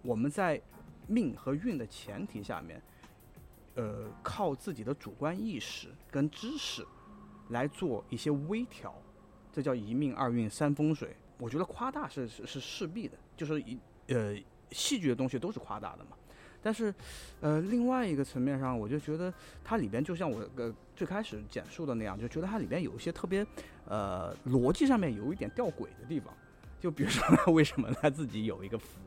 [0.00, 0.62] 我们在
[1.08, 2.80] 命和运的前提下面，
[3.74, 6.86] 呃，靠自己的主观意识跟知识
[7.48, 8.94] 来做一些微调，
[9.52, 11.16] 这叫一命二运三风水。
[11.38, 14.36] 我觉得夸大是是是势必的，就是一呃
[14.70, 16.16] 戏剧的东西都是夸大的嘛。
[16.62, 16.94] 但是，
[17.40, 23.46] 呃，另外一个层面上，我就觉得它里边就像我呃最开始简述的那样，就觉得它里边有一些特别
[23.86, 26.32] 呃逻辑上面有一点吊诡的地方。
[26.80, 28.98] 就比如说，他 为什么他自己有一个符，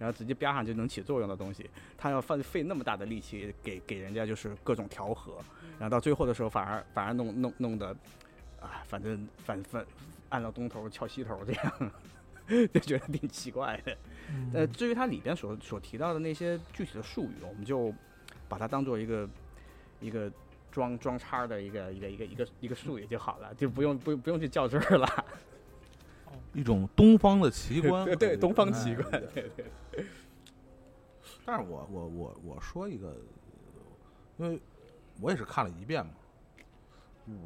[0.00, 5.38] 然后直接标上就能起作用的东西，他要费费那么大的力气给给人家就是各种调和，
[5.78, 7.96] 然后到最后的时候反而反而弄弄弄得，
[8.60, 9.86] 啊，反正反反
[10.30, 11.90] 按照东头敲西头这样，
[12.72, 13.96] 就觉得挺奇怪的。
[14.54, 17.92] 呃，至于它里边所所提到的那些具体的术语，我们就
[18.48, 19.28] 把它当做一个
[20.00, 20.30] 一个
[20.70, 25.24] 装装叉的一个一个一个一个一个术语就好了，就不用不用不用去较真儿了。
[26.54, 29.64] 一种东方的奇观，对对，东方哎奇观，对对。
[31.44, 33.16] 但是我我我我说一个，
[34.36, 34.60] 因为
[35.20, 36.12] 我也是看了一遍嘛，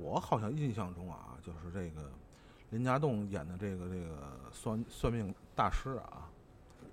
[0.00, 2.10] 我好像印象中啊，就是这个
[2.74, 6.28] 林家栋演的这个这个算算命大师啊，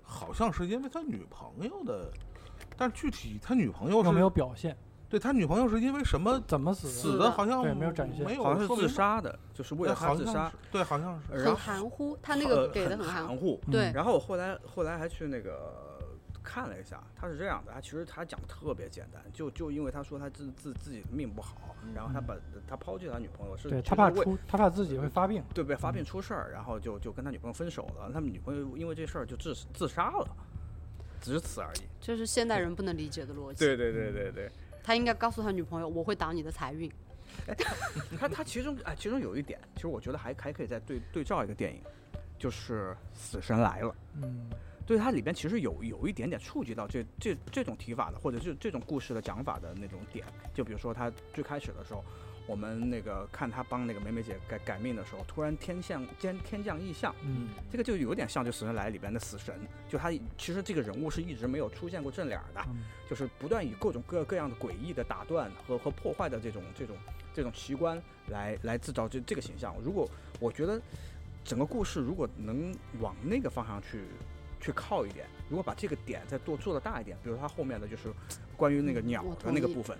[0.04, 2.08] 好像是因为他女朋友的，
[2.76, 4.76] 但具体他女朋友是没有表现，
[5.08, 6.92] 对他女朋友是因为什么怎么死的？
[6.92, 13.60] 死的，好像对没有展现没有好像是自杀的，就是为对了他自杀对，好像是很然后含糊，他那呃个给的很含糊。
[13.68, 15.91] 对嗯然后我后来后来还去那个
[16.42, 25.42] 看了一下，他是这样的，他其实他讲的特别简单，就就因为他说他自自自己的命不好，然后他把他抛弃他女朋友是他怕出，他怕自己会发病。
[25.54, 30.28] 对不对发病出事儿，然后就就跟他女朋友分手了，他们女朋友因为这事儿就自自杀了，
[31.20, 31.82] 只此而已。
[32.00, 33.64] 这是现代人不能理解的逻辑。
[33.64, 34.50] 对对对对对。
[34.82, 36.90] 他应该告诉他女朋友，我会挡你的财运。
[38.18, 41.80] 他他其中哎，其中有一点，其实我觉得还还可以再对对照一个电影，
[42.38, 43.88] 就是《死神来了》。
[44.14, 44.50] 嗯，
[44.92, 50.26] 对它里边其实有有一点点触及到这这这种提法的，或者是这种故事的讲法的那种点。
[50.52, 52.04] 就比如说他最开始的时候，
[52.46, 66.94] 我们那个看他帮那个美美姐改改命的时候，突然天降天天降异象，嗯，这个就有点像就《死神来》里边的死神，就他其实这个人物是一直没有出现过正脸儿的，嗯就是不断以各种各各样的诡异的打断和和破坏的这种这种
[67.32, 69.74] 这种奇观来来制造这这个形象。
[69.82, 70.06] 如果
[70.38, 70.78] 我觉得
[71.42, 74.04] 整个故事如果能往那个方向去
[74.62, 78.08] 去靠一点，如果把这个点再多做的大一点，比如它后面的就是
[78.56, 79.98] 关于那个嗯鸟的那个部分。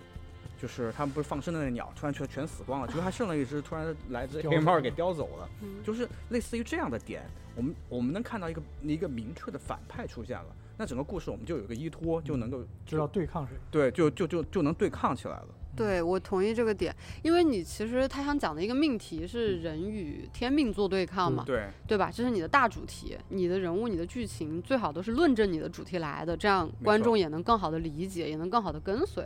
[0.55, 5.49] 就是他们不是放生的那鸟，突然全全死光了， 结果还剩了一只，突然来只叼黑猫给叼走了。
[5.61, 7.21] 嗯，就是类似于这样的点，
[7.53, 13.57] 我们我们能看到一个一个明确的反派出现了，那整个故事我们就有一个依托，就能够知道对抗谁。
[13.69, 15.47] 对，就就就就能对抗起来了。
[15.75, 22.11] 对我同意这个点，因为你其实他想讲的一个命题是人与天命做对抗嘛，对，对吧？
[22.13, 29.23] 这是你的大主题，你的人物、你的剧情最好都是论证你的主题来的，这样观众也能更好的理解，也能更好的跟随。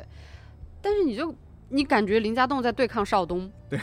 [0.82, 1.34] 但是你就
[1.70, 3.80] 你感觉林家栋在对抗邵东，对，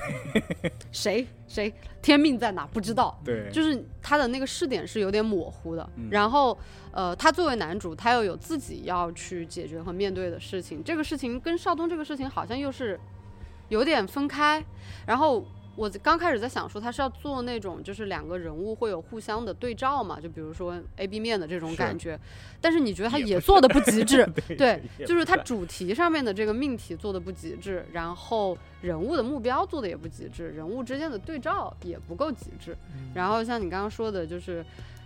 [0.90, 1.26] 谁？
[1.46, 1.72] 谁？
[2.00, 2.66] 天命在哪？
[2.66, 3.50] 不知道，对。
[3.50, 5.88] 就是他的那个视点是有点模糊的。
[5.96, 6.08] 嗯。
[6.10, 6.56] 然后，
[6.92, 12.98] 呃，他作为男主，他又有自己要去解决和面对的事情，这个事情跟邵东这个事情好像又是
[13.68, 14.64] 有点分开。
[15.06, 15.44] 然后
[15.76, 22.18] 我刚开始在想说，他是要做那种就是两个人物会有互相的对照嘛，就比如说 A B 面的这种感觉。
[22.60, 32.76] 但是你觉得他也做的不极致， 对， 也就是他主题上面的这个命题做的不极致，然后人物的目标做的也不极致，人物之间的对照也不够极致。
[32.94, 34.64] 嗯然后像你刚刚说的，就是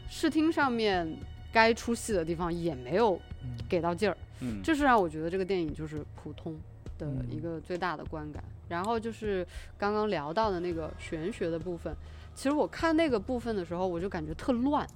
[0.09, 1.17] 视听上面
[1.53, 6.55] 该出戏的地方也没有嗯给到劲儿，嗯，这是让我觉得这个电影就是普通
[6.99, 8.43] 的嗯一个最大的观感。
[8.69, 9.47] 然后就是
[9.79, 11.95] 刚刚聊到的那个玄学的部分，
[12.35, 14.87] 其实我看那个部分的时候，我就感觉特乱。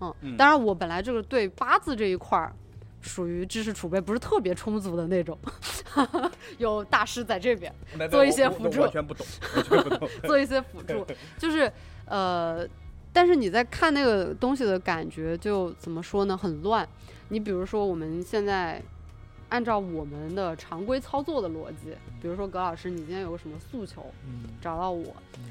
[0.00, 2.52] 嗯，嗯当然我本来这个对八字这一块儿。
[3.02, 5.38] 属于知识储备不是特别充足的那种，
[6.58, 7.74] 有大师在这边
[8.10, 10.06] 做一些辅助完全不懂，完全不懂。
[10.24, 11.06] 做一些辅助，
[11.38, 11.72] 就是
[12.04, 12.68] 呃，
[13.10, 16.86] 但是你在看那个东西的感觉就怎么说呢，很乱。
[17.30, 18.82] 你比如说我们现在
[19.50, 25.44] 按照我们的常规操作的逻辑，比如说葛老师，你今天有个什么诉求，嗯找到我嗯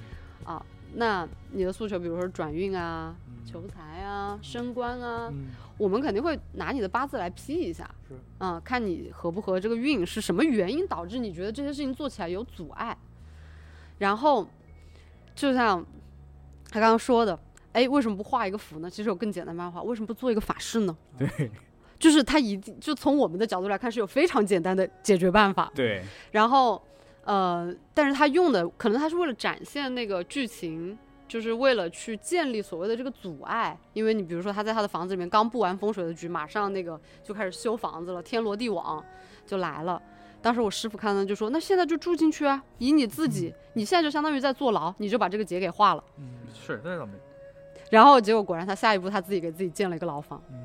[0.55, 12.97] 啊，那你的诉求，比如说转运啊、嗯求财啊、升官啊，嗯我们肯定会拿你的八字来批一下，是嗯，看你合不合这个运，是什么原因导致你觉得这些事情做起来有阻碍。
[13.97, 14.47] 然后，
[15.35, 15.85] 就像
[16.69, 17.38] 他刚刚说的，
[17.73, 18.89] 哎，为什么不画一个符呢？
[18.89, 20.95] 其实有更简单的办法，为什么不做一个法事呢？
[21.17, 21.51] 对
[21.99, 26.81] 就是他一定就从我们的角度来看是有非常简单的解决办法，对，然后
[27.25, 39.03] 呃，但是他用的可能他是为了展现那个剧情，就是为了去建立所谓的这个阻碍，因为你比如说他在他的房子里面刚布完风水的局，马上那个就开始修房子了，天罗地网
[39.45, 40.01] 就来了。
[40.41, 46.03] 当时我师傅看到就说：“那现在就住进去啊，以你自己，你现在就相当于在坐牢，你就把这个结给化了。
[46.17, 47.12] 嗯是那倒没。”
[47.91, 50.41] 然后结果果然他下一步他自己给自己建了一个牢房。
[50.49, 50.55] 嗯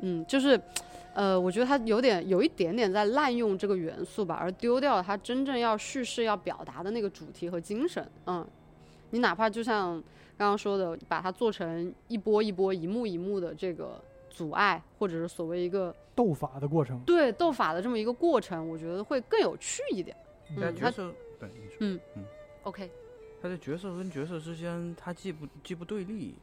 [0.00, 0.60] 嗯，就是，
[1.14, 8.06] 呃，我觉得他有点有一点点在滥用这个元素吧，而丢掉了他真正要叙事要表达的那个主题和精神。
[8.26, 8.46] 嗯，
[9.10, 9.92] 你哪怕就像
[10.36, 20.16] 刚刚说的，把它做成一波一波、一幕一幕的这个阻碍，或者是所谓一个斗法的过程，对斗法的这么一个过程，我觉得会更有趣一点。
[20.50, 22.24] 嗯，他但角色对你说，嗯嗯
[22.64, 22.90] OK，
[23.40, 26.34] 他的角色跟角色之间，他既不既不对立，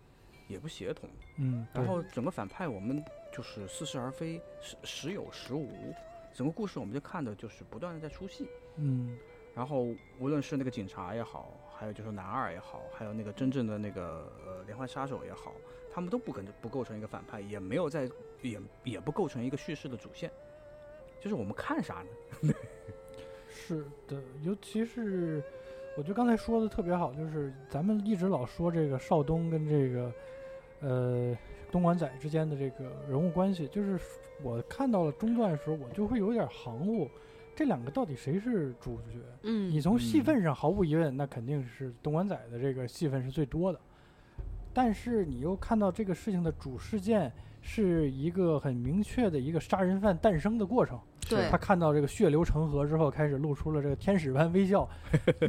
[0.47, 1.09] 也不协同。
[1.37, 3.03] 嗯，然后整个反派我们
[3.35, 5.93] 就是似是而非，时时有时无。
[6.33, 8.47] 整个故事我们就看的就是不断的在出戏。
[8.77, 9.17] 嗯
[9.55, 9.87] 然后
[10.19, 15.53] 无论是那个警察也好，还有就是男二也好，还有那个真正的那个呃连环杀手也好，
[15.91, 18.09] 他们都不跟不构成一个反派，也没有在
[18.41, 20.31] 也也不构成一个叙事的主线。
[21.21, 22.03] 就是我们看啥
[22.41, 22.53] 呢？
[23.47, 25.43] 是的，尤其是
[25.95, 30.11] 我觉得刚才说的特别好，就是咱们一直老说这个少东跟这个
[30.79, 31.37] 呃
[31.73, 33.99] 东莞仔之间的这个人物关系，就是
[34.43, 37.09] 我看到了中段的时候，我就会有点含糊，
[37.55, 39.17] 这两个到底谁是主角？
[39.41, 43.79] 嗯，你从戏嗯份上毫无疑问，那肯定是东莞仔的这个戏份是最多的，
[44.71, 50.99] 但是你又看到这个事情的主事件是一个很明确的一个杀人犯诞生的过程。
[51.29, 54.87] 对他看到这个血流成河之后，开始露出了这个天使般微笑。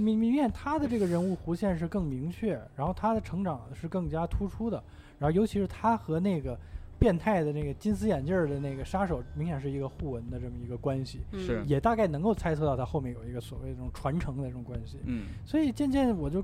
[0.00, 4.82] 明明显他的这个人物弧线是更明确，然后他的成长是更加突出的。
[5.18, 6.58] 然后尤其是他和那个
[6.98, 14.98] 变态的那个金丝眼镜儿的那个杀手，明显是一个互文的这么一个关系，嗯是也大概能够猜测到他后面有一个所谓的这种传承的这种关系。
[15.04, 16.42] 嗯，所以渐渐我就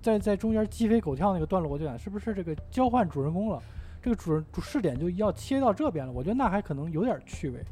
[0.00, 3.62] 在在中间鸡飞狗跳那个段落，我就想是不是这个交换主人公了？
[4.00, 7.64] 这个主人主视点就要切到这边了，我觉得那还可能有点趣味。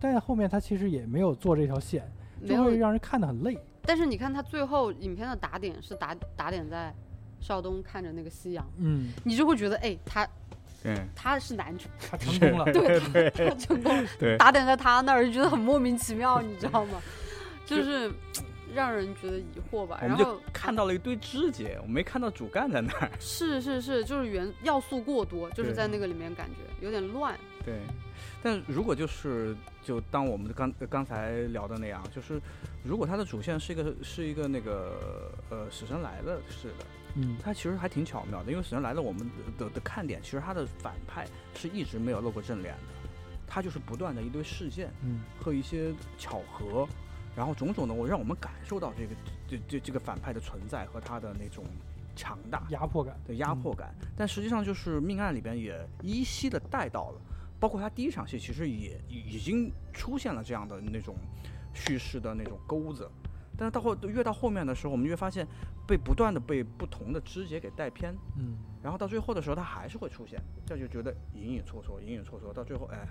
[0.00, 3.58] 但是后面他其实也没有做这条线，没有就会让人看得很累。
[3.82, 6.94] 但是你看他最后影片的打点是打打点在
[7.40, 10.28] 邵东看着那个夕阳，嗯，你就会觉得哎，他
[10.82, 12.64] 对他是男主，他成功了。
[12.72, 17.00] 对他成功了，对打点在他那儿，就觉得很莫名其妙，你知道吗？
[17.66, 18.10] 就是
[18.74, 19.98] 让人觉得疑惑吧。
[20.02, 23.10] 我们就然后看到了一堆枝节，我没看到主干在那儿。
[23.18, 27.34] 是是是，就是元要素过多，就是在那个里面感觉有点乱。
[27.64, 27.80] 对，
[28.42, 32.40] 但如果就是就当我们刚刚才聊的那样，就是
[32.84, 36.84] 如果它的主线是一个是一个那个呃死神来了似的，
[37.16, 43.10] 嗯它其实还挺巧妙的，因为死神来了我们的的的看点其实它的反派是一直没有露过正脸的，
[43.46, 46.86] 他就是不断的一堆事件嗯和一些巧合，
[47.34, 49.14] 然后种种的我让我们感受到这个
[49.48, 51.64] 这这这个反派的存在和他的那种
[52.14, 52.62] 强大。
[52.68, 53.16] 压迫感。
[53.26, 57.20] 的压迫感，但实际上就是命案里边也依稀的带到了，
[57.60, 61.16] 包括他第一场戏其实也已经出现了这样的那种
[61.74, 63.10] 叙事的那种钩子，
[63.56, 65.46] 但是到后越到后面的时候，我们越发现
[65.86, 68.56] 被不断的被不同的枝节给带偏，嗯。
[68.80, 73.08] 然后到最后的时候他还是会出现，这就觉得隐隐绰绰，隐隐绰绰，到最后哎，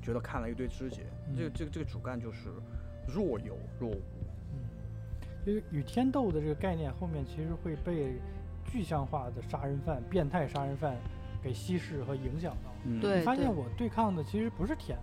[0.00, 1.04] 觉得看了一堆枝节，
[1.36, 2.48] 这个嗯这个这个主干就是
[3.06, 4.02] 若有若无，
[4.54, 4.64] 嗯，
[5.44, 8.14] 就是与天斗的这个概念后面其实会被
[8.64, 10.96] 具象化的杀人犯、变态杀人犯
[11.42, 12.70] 给稀释和影响到。
[12.84, 14.98] 嗯，对你发现我对抗的其实不是天，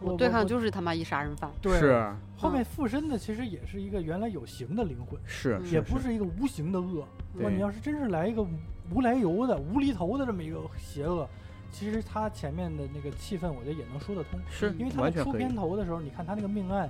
[0.00, 1.50] 我对抗就是他妈一杀人犯。
[1.60, 7.06] 对是后面附身的其实也是一个原来有形的灵魂，是，嗯也不是一个无形的恶。
[7.34, 8.48] 如果对你要是真是来一个无
[8.92, 11.28] 无来由的、无厘头的这么一个邪恶，
[11.70, 14.38] 其实他前面的那个气氛，我觉得也能说得通。
[14.50, 16.88] 是因为他在出片头的时候，你看他那个命案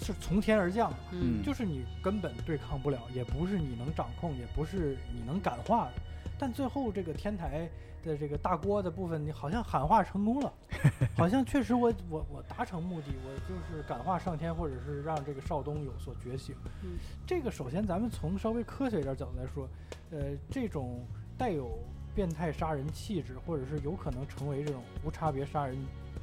[0.00, 5.92] 是从天而降嗯就是你根本对抗不了，也不是你能掌控，也不是你能感化的。
[6.40, 7.68] 但最后这个天台
[8.02, 10.50] 的这个大锅的部分，你好像喊话成功了，
[11.14, 16.56] 好像确实我我我达成目的，我就是感化上天，或者是让这个少东有所觉醒。
[16.82, 16.96] 嗯。
[17.26, 19.68] 这个首先咱们从稍微科学一点角度来说，
[20.10, 21.04] 呃，这种
[21.36, 21.78] 带有
[22.14, 25.76] 变态杀人气质，或者是有可能成为这种无差别杀人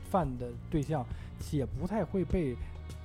[0.10, 1.06] 犯的对象，
[1.52, 2.58] 也不太会被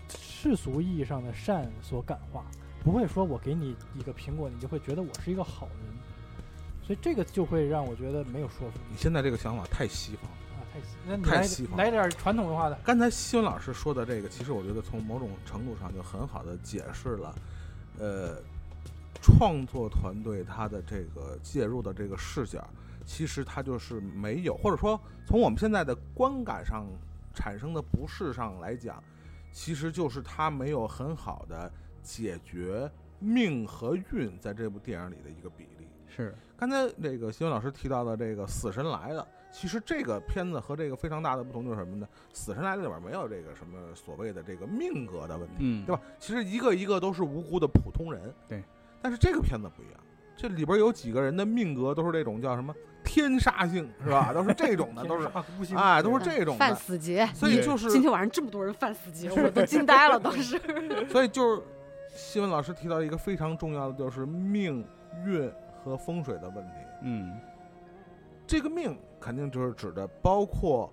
[0.08, 2.42] 世俗意义上的善所感化，
[2.82, 5.76] 不会说我给你一个苹果，你就会觉得我是一个好人，
[6.82, 10.36] 所以这个就会让我觉得没有说服力你现在这个想法太西方了。
[10.54, 17.34] 啊，太西那你太来西方来点传统文化的，刚才西文老师说的这个，其实我觉得从某种程度上就很好的解释了，
[17.98, 18.36] 呃，
[19.20, 22.66] 创作团队他的这个介入的这个视角，
[23.06, 26.86] 其实他就是没有，或者说从我们现在的观感上
[27.32, 29.02] 产生的不适上来讲，
[29.52, 31.70] 其实就是他没有很好的
[32.02, 35.86] 解决命和运在这部电影里的一个比例。
[36.14, 42.06] 是刚才那个新闻老师提到的这个《死神来了》，其实这个片子和这个非常大的不同就是什么呢？
[42.32, 46.00] 《死神来了》里边没有这个什么所谓的这个命格的问题，嗯对吧？
[46.20, 48.62] 其实一个一个都是无辜的普通人，对。
[49.00, 50.00] 但是这个片子不一样，
[50.36, 54.32] 这里边有几个人的命格都是这种叫什么天杀性，是吧？
[54.32, 55.28] 都是这种的， 都是
[55.74, 56.76] 哎，都是这种犯的。
[56.76, 60.60] 死劫，所以就是今天晚上这么多人犯死劫，我都惊呆了，当时。
[61.08, 61.62] 所以就是
[62.14, 64.86] 新闻老师提到一个非常重要的，就是命
[65.26, 65.52] 运
[65.84, 66.74] 和风水的问题。
[67.02, 67.38] 嗯
[68.46, 70.92] 这个命肯定就是指的包括，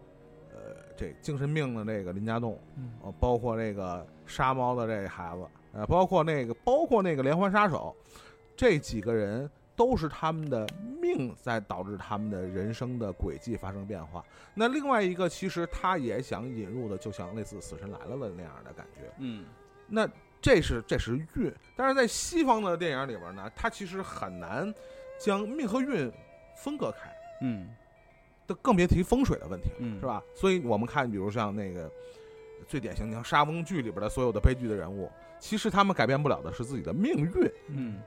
[0.52, 7.94] 呃，这精神病的这个林家栋，嗯呃，包括那个杀猫的这个孩子，呃，包括那个包括那个连环杀手，
[8.56, 10.66] 这几个人都是他们的
[11.02, 14.24] 命在导致他们的人生的轨迹发生变化。
[14.54, 19.12] 那另外一个，其实他也想引入的，就像类似《死神来了》的那样的感觉。
[19.18, 19.46] 嗯
[19.88, 20.08] 那
[20.42, 24.74] 这是这是运，但是在西方的电影里边呢，它其实很难
[25.20, 26.12] 将命和运
[26.56, 27.12] 分割开。
[27.42, 27.68] 嗯
[28.46, 30.24] 都更别提风水的问题了，嗯是吧？
[30.34, 31.88] 所以我们看，比如像那个
[32.68, 35.08] 最典型，像沙翁剧里边的所有的悲剧的人物，
[35.40, 38.02] 其实他们改变不了的是自己的命运，嗯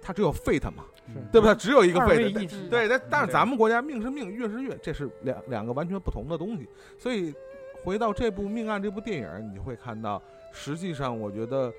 [0.00, 0.84] 他只有 fate 嘛，
[1.32, 6.68] 对不对只有一个 fate，对，但但是咱们国家命是命，运是运，这是两两个完全不同的东西。
[6.96, 7.34] 所以
[7.82, 10.22] 回到这部《命案》这部电影，你就会看到，
[10.52, 11.72] 实际上我觉得，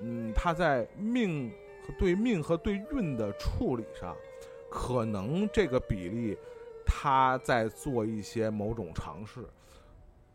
[0.00, 1.50] 嗯，他在命
[1.86, 4.16] 和对命和对运的处理上，
[4.70, 6.36] 可能这个比例，
[6.86, 9.44] 他在做一些某种尝试，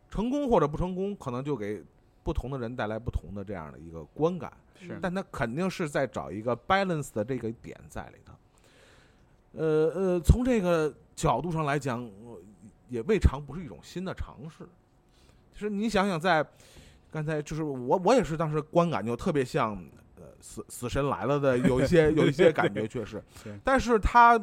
[0.10, 1.82] 成功或者不成功，可能就给
[2.24, 4.52] 不同的人带来不同的这样的一个观感。
[4.78, 8.34] 是但他肯定是在找一个 balance 的这个点在里头。
[9.54, 12.41] 呃呃，从这个角度上来讲，呃
[12.89, 14.68] 也未尝不是一种新的尝试。
[15.54, 16.46] 就是你想想，在
[17.16, 19.74] 刚才就是我我也是当时观感就特别像
[20.18, 23.24] 呃死死神来了的有一些 有一些感觉，确实，
[23.63, 24.38] 但是他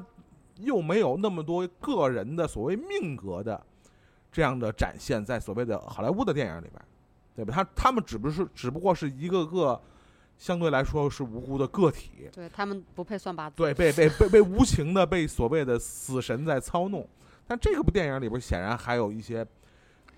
[0.57, 3.63] 又没有那么多个人的所谓命格的
[4.31, 6.83] 这样的展现在所谓的好莱坞的电影里边，
[7.37, 7.53] 对吧？
[7.53, 9.79] 他他们只不是只不过是一个个
[10.39, 13.57] 相对来说是无辜的个体，对他们不配算八字。
[13.57, 17.07] 对，被被被被无情的被所谓的死神在操弄。
[17.47, 19.47] 但这个部电影里边显然还有一些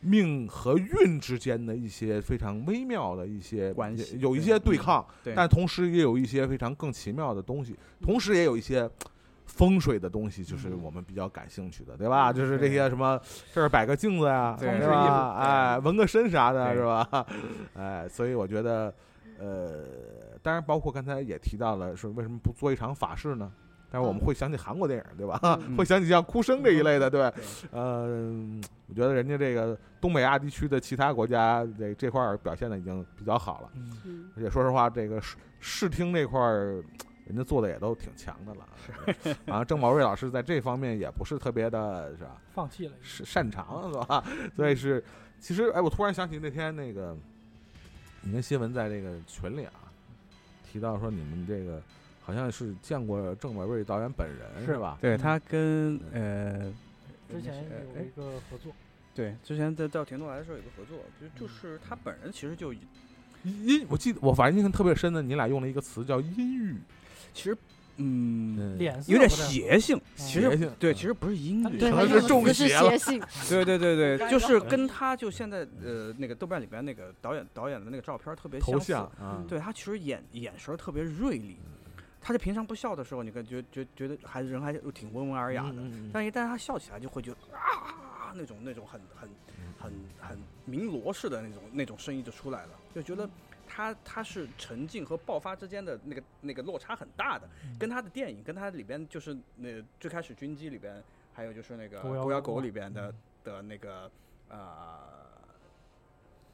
[0.04, 8.90] 命和运之间的一些非常微妙的一些关系有一些对抗，对但同时也有一些非常更奇妙的东西，同时也有一些。
[9.46, 12.32] 风水的东西就是嗯我们比较感兴趣的，对吧？
[12.32, 13.20] 就是这些什么
[13.52, 15.36] 这儿摆个镜子呀，对对吧？
[15.36, 17.26] 对哎，纹个身啥的，是吧？
[17.76, 18.92] 哎，所以我觉得，
[19.38, 19.84] 呃，
[20.42, 23.52] 当然包括刚才也提到了，是为什么不做一场法事呢？
[23.94, 25.38] 但是我们会想起韩国电影，对吧？
[25.68, 27.30] 嗯 会想起像哭声这一类的，对吧？
[27.30, 33.70] 对嗯，我觉得人家这个东北亚地区的其他国家这这块儿表现的已经比较好了，
[34.36, 36.82] 而且说实话，这个视视听这块儿。
[37.26, 38.68] 人家做的也都挺强的了，
[39.24, 42.36] 是 啊，郑宝瑞老师在这方面也不是特别的，是吧？
[42.52, 44.22] 放弃了，是擅长是吧？
[44.54, 45.02] 所以是，
[45.40, 47.16] 其实哎，我突然想起那天那个，
[48.20, 49.72] 你跟新闻在这个群里啊
[50.70, 51.80] 提到说你们这个
[52.24, 54.96] 好像是见过郑伟瑞导演本人是吧？
[55.00, 56.72] 对他跟呃
[57.30, 58.72] 之前呃有一个合作，
[59.14, 66.76] 对之前在到田东来的时候有个合作，就就是他本人其实就阴，我记得我反正印象特别深的，你俩用了一个词叫阴郁，
[67.34, 67.54] 其实
[67.96, 70.94] 嗯嗯脸色有点邪性，其实邪性对，嗯。
[70.94, 81.58] 其实不是阴郁，对，可能是他用的词是中邪性，对对对对，就是跟他就现在呃那个豆瓣里边那个导演导演的那个照片特别头相似对他其实眼眼神特别锐利，
[82.24, 86.10] 他在平常不笑的时候，你感觉觉觉得还人还挺温文尔雅的，嗯嗯嗯。
[86.10, 89.28] 但一旦他笑起来，就会觉得啊那种那种很很
[89.78, 93.28] 很很鸣锣似的那种那种声音就出来了，就觉得
[93.68, 97.46] 他他是沉浸和爆发之间的那个那个落差很大的，
[97.78, 101.04] 跟他的电影跟他里边就是那最开始军机里边，
[101.34, 103.14] 还有就是那个狗咬狗里边的嗯。
[103.44, 104.10] 的那个
[104.48, 104.98] 呃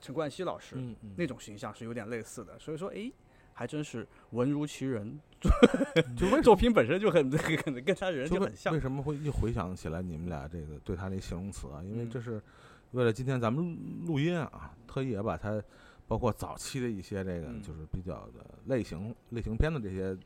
[0.01, 0.77] 陈冠希老师，
[1.17, 3.13] 那种形象是有点类似的，所以说，诶，
[3.61, 5.21] 还真是文如其人，
[6.17, 8.81] 就为作品本身就很 可能跟他人就很像为。
[8.81, 11.83] 什么会一回想起来你们俩这个对他那形容词啊？
[11.85, 12.41] 因为嗯这是
[12.93, 15.63] 为了今天咱们录音啊，特意也把他
[16.09, 20.17] 包括早期的一些这个嗯就是比较的类型类型片的这些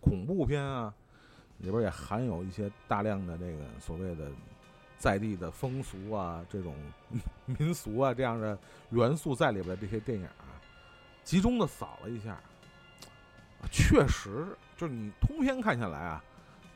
[0.00, 0.94] 恐怖片啊，
[1.58, 4.30] 里边也含有一些大量的这个所谓的
[4.96, 6.72] 在地的风俗啊、这种
[7.46, 8.56] 民俗啊这样的
[8.90, 10.54] 元素在里边的这些电影啊，
[11.24, 12.42] 集中的扫了一下，啊
[13.70, 14.46] 确实
[14.76, 16.22] 就是你通篇看下来啊，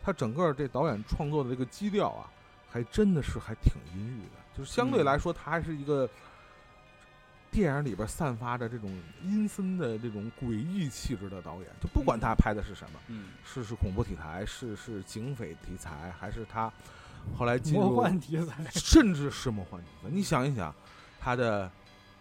[0.02, 2.30] 他整个这导演创作的这个基调啊，
[2.70, 6.08] 还真的是还挺阴郁的，就是相对嗯来说，他还是一个
[7.50, 8.90] 电影里边散发着这种
[9.22, 11.66] 阴森的这种诡异气质的导演。
[11.80, 16.72] 就不管他拍的是什么，嗯，是是恐怖题材，是是警匪题材，还是他
[17.36, 20.08] 后来进魔入幻题材，甚至是魔幻题材。
[20.10, 20.74] 你想一想，
[21.20, 21.66] 他的《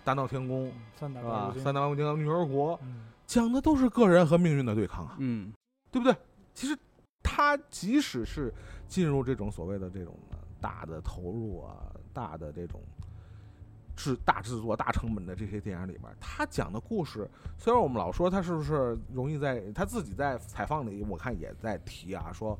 [0.03, 0.68] 大闹天宫》
[0.99, 1.22] 三打？
[1.22, 5.15] 白骨精三大万金刚女儿国嗯讲的都是个人和命运的对抗啊。
[5.19, 5.53] 嗯，
[5.91, 6.17] 对不对？
[6.51, 6.75] 其实
[7.21, 8.51] 他即使是
[8.88, 12.82] 进入这种所谓的这种呃大的投入啊、大的这种
[13.95, 22.59] 制大制作、大成本的这些电影里边，他讲的故事，虽然我们老说他是不是容易在他自己在采访里，我看也在提啊，说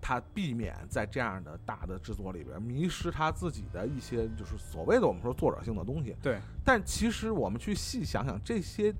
[0.00, 6.14] 他避免在这样的大的制作里边迷失他自己的一些就是所谓的我们说作者性的东西。
[6.22, 8.94] 对，但其实我们去细想想，这些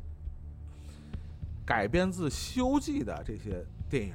[1.64, 4.14] 改编自《西游记》的这些电影，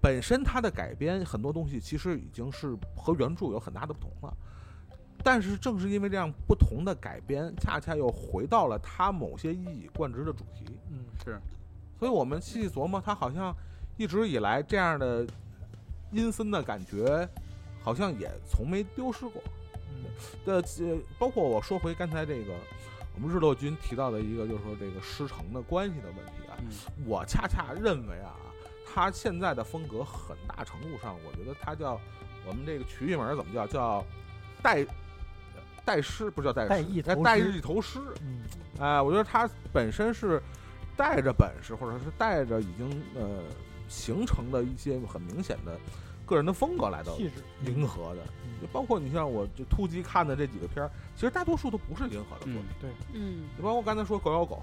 [0.00, 4.36] 本身它的改编很多东西其实已经是和原著有很大的不同了。
[5.22, 10.64] 但是正是因为这样不同的改编，恰恰又回到了它某些一以贯之的主题。
[10.90, 11.38] 嗯是，
[11.98, 13.54] 所以我们细细琢磨，它好像
[13.98, 15.26] 一直以来这样的
[16.10, 17.28] 阴森的感觉，
[17.82, 19.42] 好像也从没丢失过。
[19.90, 20.04] 嗯
[20.46, 22.54] 的呃，包括我说回刚才这个，
[23.14, 26.68] 我们日落君提到的一个，就是说这个师承的关系的问题啊，嗯
[27.06, 28.34] 我恰恰认为啊，
[28.86, 32.00] 他现在的风格很大程度上，我觉得他叫
[32.46, 34.04] 我们这个曲艺门怎么叫叫
[34.62, 34.86] 带
[35.84, 38.00] 带师，不是叫带师，代意哎代投师意投师。
[38.22, 38.42] 嗯
[38.78, 40.40] 哎，我觉得他本身是
[40.96, 43.42] 带着本事，或者是带着已经呃
[43.88, 45.78] 形成的一些很明显的
[46.30, 48.22] 个人的风格来到气质银河的。
[48.72, 52.62] 包括你像我就突击看的这几个片儿，其实大多数都不是银河的作品。
[52.62, 54.62] 嗯对嗯就包括刚才说狗咬狗，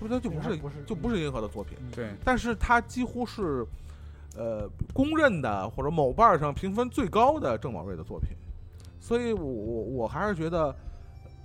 [0.00, 0.18] 对不对？
[0.18, 3.64] 就不是不是就不是银河的作品，嗯对，但是它几乎是
[4.36, 8.30] 呃公认的或者某瓣儿上评分最高的郑宝瑞的作品。
[8.98, 10.74] 所以我我我还是觉得，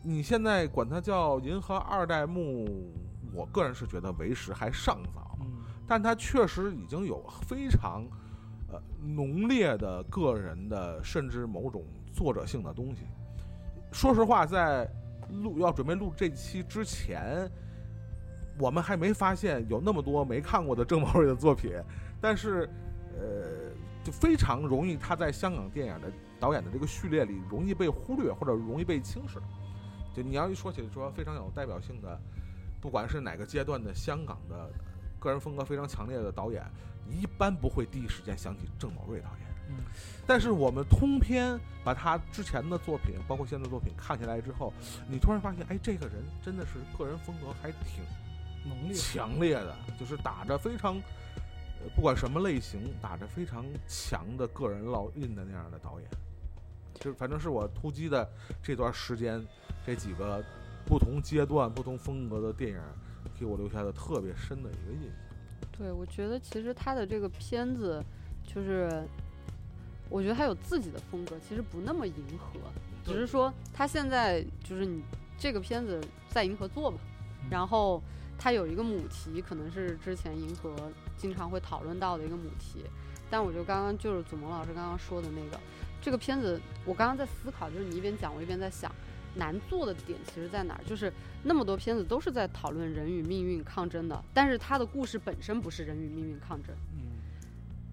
[0.01, 2.89] 你现在管它叫银河二代目，
[3.33, 5.37] 我个人是觉得为时还尚早。
[5.41, 5.47] 嗯
[5.87, 8.05] 但它确实已经有非常
[8.71, 13.03] 呃浓烈的个人的，甚至某种作者性的东西。
[13.91, 14.89] 说实话，在
[15.43, 17.49] 录要准备录这期之前，
[18.57, 21.71] 我们还没发现有那么多没看过的郑宝瑞的作品，
[22.21, 22.69] 但是
[23.19, 23.71] 呃，
[24.03, 29.39] 就非常容易他在香港电影的导演的这个序列里容易被忽略或者容易被轻视。
[30.13, 32.19] 就你要一说起说非常有代表性的，
[32.81, 34.69] 不管是哪个阶段的香港的
[35.19, 36.63] 个人风格非常强烈的导演，
[37.11, 39.47] 一般不会第一时间想起郑宝瑞导演。
[39.69, 39.75] 嗯
[40.27, 44.73] 但是我们通篇把他之前的作品，包括现在的作品看下来之后，
[45.09, 48.03] 你突然发现，哎，这个人真的是个人风格还挺
[48.65, 56.09] 浓烈强烈的，就是打着非常，呃，不管什么类型，打着非常强的个人烙印的那样的导演。
[56.93, 58.29] 就反正是我突击的
[58.61, 59.43] 这段时间，
[59.85, 60.43] 这几个
[60.85, 62.81] 不同阶段、不同风格的电影，
[63.39, 65.20] 给我留下的特别深的一个印象。
[65.81, 68.03] 对，我觉得其实他的这个片子，
[68.45, 69.03] 就是
[70.11, 72.59] 我觉得他有自己的风格，其实不那么迎合，
[73.03, 75.01] 只是说他现在就是你
[75.39, 76.99] 这个片子在银河做嘛，
[77.41, 77.99] 嗯然后
[78.37, 80.75] 他有一个母题，可能是之前银河
[81.17, 82.85] 经常会讨论到的一个母题，
[83.31, 85.59] 但我觉得刚刚就是祖萌老师刚刚说的那个，
[85.99, 88.93] 这个片子我刚刚在思考，就是你一边讲我一边在想。
[89.35, 90.83] 难做的点其实在哪儿？
[90.85, 91.11] 就是
[91.43, 97.11] 那么多片子都是在讨论人与命运抗争的，但是它的故事本身不是人与命运抗争，嗯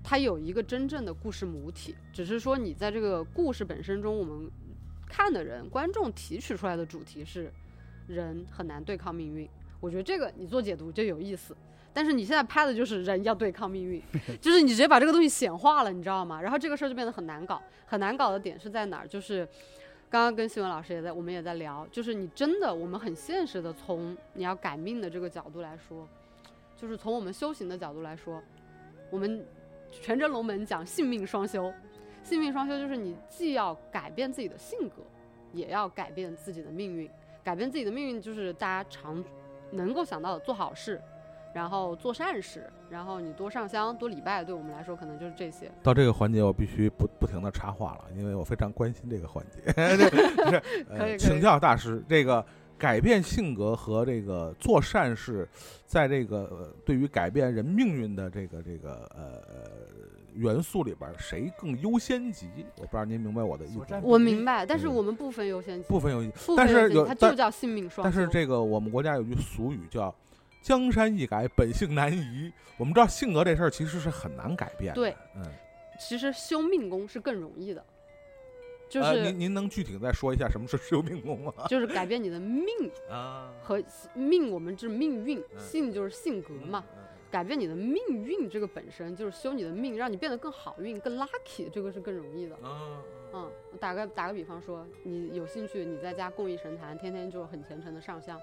[0.03, 4.51] 它有一个真正的故事母体，只是说你在这个故事本身中，我们
[5.07, 7.53] 看的人、观众提取出来的主题是
[8.07, 9.47] 人很难对抗命运。
[9.81, 11.55] 我觉得这个你做解读就有意思，
[11.93, 14.03] 但是你现在拍的就是人要对抗命运，
[14.41, 16.41] 就是你直接把这个东西显化了，你知道吗？
[16.41, 19.07] 然后这个事儿就变得很难搞，很难搞的点是在哪儿？
[19.07, 19.47] 就是
[20.11, 26.09] 刚刚跟新闻老师也在，我们也在聊，就是你真的，我们很现实的从你要改命的这个角度来说，
[26.77, 28.43] 就是从我们修行的角度来说，
[29.11, 29.45] 我们
[29.91, 31.71] 全真龙门讲性命双修，
[32.23, 35.03] 性命双修就是你既要改变自己的性格，
[35.53, 37.09] 也要改变自己的命运。
[37.45, 39.23] 改变自己的命运，就是大家常
[39.71, 41.01] 能够想到的，做好事，
[41.59, 45.69] 然后做善事，然后你多上香、多礼拜，对我们来说可能就是这些。
[45.83, 49.59] 到这个环节，我必须不不停的插话了，因为我非常关心这个环节。
[51.19, 52.47] 请教大师，这个
[52.79, 55.49] 改变性格和这个做善事，
[55.85, 59.43] 在这个、呃、对于改变人命运的这个这个呃
[60.35, 62.47] 元素里边，谁更优先级？
[62.77, 64.01] 我不知道您明白我的意思。
[64.01, 68.05] 我明白，但是嗯我们不分优先级，不分优先级但是有它就叫性命双。
[68.05, 70.15] 但是这个我们国家有句俗语叫
[70.61, 72.53] “江山易改，本性难移”。
[72.77, 75.01] 我们知道性格这事儿其实是很难改变的。
[75.01, 75.43] 对，嗯，
[75.99, 77.85] 其实修命功是更容易的，
[78.89, 81.53] 就呃是、您您能具体再说一下什么是修命功吗？
[81.69, 82.67] 就是改变你的命
[83.11, 83.83] 啊，和
[84.15, 86.85] 命，我们是命运，嗯性就是性格嘛。
[86.97, 92.57] 嗯改变你的命运，这个本身就是修你的命，让你变得更好运、更 lucky，这个是更容易的。
[92.63, 93.03] 嗯
[93.35, 98.41] 嗯，打个打个比方说，你有兴趣，你在家供一神坛，天天就很虔诚的上香。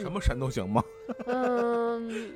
[0.00, 0.82] 什么神都行吗？
[1.26, 2.32] 嗯，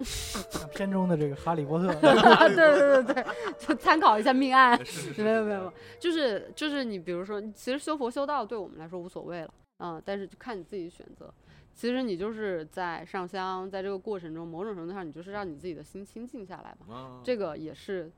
[0.00, 3.24] 像 片中的这个哈利波特， 对对对对，
[3.58, 4.78] 就参考一下命案。
[4.84, 11.32] 是没有没有，没有，就是就是你比如说，其实修佛修道对我们来说无所谓了，嗯，但是就看你自己选择。
[11.74, 16.94] 其实你就是在上香，在这个过程中，某种程度上你就是让你自己的心清静下来嘛。
[16.94, 18.10] 啊这个也是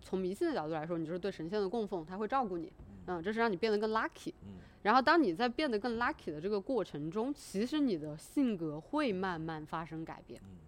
[0.00, 2.72] 从迷信的角度来说，你就是对神仙的供奉，他会照顾你，
[3.06, 4.32] 嗯，这是让你变得更 lucky。
[4.42, 10.38] 嗯然后当你在变得更 lucky 的这个过程中，其实你的性格会慢慢发生改变。
[10.44, 10.58] 嗯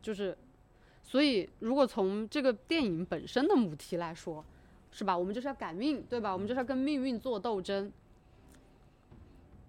[0.00, 0.36] 就是，
[1.02, 4.44] 所以如果从这个电影本身的母题来说，
[4.92, 5.16] 是吧？
[5.18, 6.32] 我们就是要改命，对吧？
[6.32, 7.90] 我们就是要跟命运做斗争。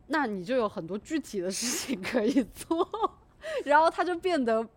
[0.07, 2.87] 那你就有很多具体的事情可以做，
[3.65, 4.67] 然后它就变得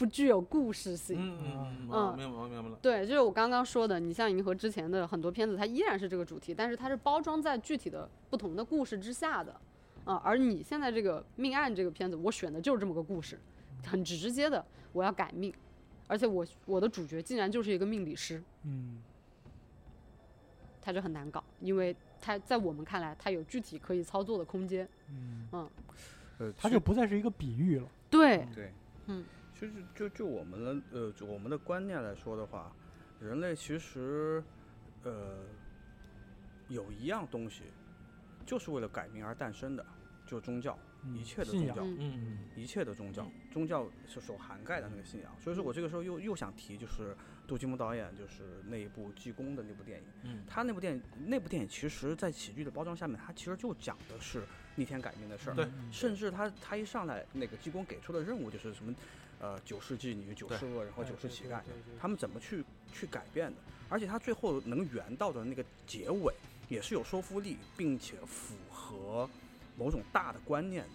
[0.00, 1.14] 不具有故事性。
[1.20, 2.78] 嗯嗯嗯嗯，明白我明白了。
[2.80, 9.54] 对，就是我刚刚说的，你像银河之前的很多片子，它依然是这个主题，但是它是包装在具体的不同的故事之下的，
[10.06, 13.38] 啊、而你现在这个命案这个片子，我选的就是这么个故事，
[13.84, 15.52] 很直接的，我要改命，
[16.06, 19.02] 而且我我的主角竟然就是一个命理师，嗯，
[20.80, 25.68] 他就很难搞，因为他在我们看来，他有具体可以操作的空间，嗯，嗯，
[26.38, 27.86] 呃，它就不再是一个比喻了。
[28.08, 28.72] 对，对，
[29.06, 29.24] 嗯，
[29.60, 32.72] 其实就就我们的呃我们的观念来说的话，
[33.20, 34.42] 人类其实
[35.02, 35.40] 呃
[36.68, 37.64] 有一样东西，
[38.46, 39.84] 就是为了改名而诞生的，
[40.26, 45.30] 就是宗教，嗯一切的宗教，嗯嗯一切的宗教，宗教是所涵盖的那个信仰。
[45.38, 47.14] 所以说我这个时候又又想提，就是
[47.46, 50.06] 杜琪峰导演就是那一部济公的那部电影。
[50.22, 54.42] 嗯他那部电影，那部电影其实，在喜剧的包装下面，他其实就讲的是
[54.76, 55.54] 逆天改命的事儿。
[55.54, 58.94] 对嗯甚至他他一上来，那个济公给出的任务就是什么，
[59.40, 61.62] 呃，九世纪女、九世恶人和九世乞丐，
[61.98, 62.62] 他们怎么去
[62.92, 63.56] 去改变的？
[63.88, 66.32] 而且他最后能圆到的那个结尾，
[66.68, 69.28] 也是有说服力，并且符合
[69.78, 70.90] 某种大的观念的。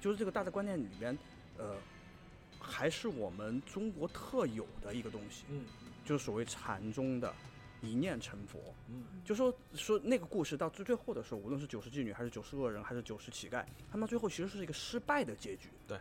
[0.00, 1.18] 就是这个大的观念里边，
[1.58, 1.74] 呃，
[2.60, 5.64] 还是我们中国特有的一个东西，嗯
[6.04, 7.34] 就是所谓禅宗的
[7.82, 8.60] 一念成佛。
[8.88, 15.68] 嗯就说说那个故事到最最后的时候，无论是九世妓女，还是九世恶人，还是九世乞丐，他们最后其实是一个失败的结局。
[15.88, 15.98] 对。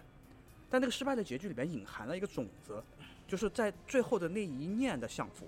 [0.69, 2.83] 但那个失败的结局里面隐含了一个种子，
[3.27, 5.45] 就是在最后的那一念的向佛，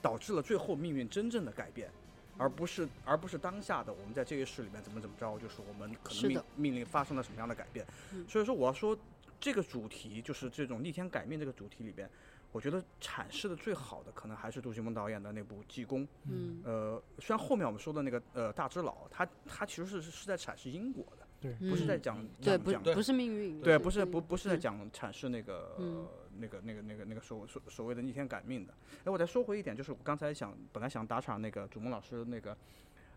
[0.00, 1.90] 导致了最后命运真正的改变，
[2.36, 7.86] 而不是而不是当下的我们在这一世里面怎么怎么着，就是我们可能命命令发生了什么样的改变。
[8.12, 8.96] 嗯所以说我要说
[9.40, 12.08] 这个主题，就是这种逆天改命这个主题里边，
[12.52, 16.02] 我觉得阐释的最好的可能还是杜琪峰导演的那部《济公》。
[16.30, 26.06] 嗯呃，虽然后面我们说的那个呃大智老，他他其实是是在阐释因果的，对，不是在嗯讲对，不讲讲不是命运，对，不是不嗯不是在嗯讲阐释那个、嗯
[26.38, 28.72] 那个那个那个那个所所所谓的逆天改命的。
[29.04, 32.56] 哎，我再说回一点，就是我刚才想本来想打场那个主梦老师那个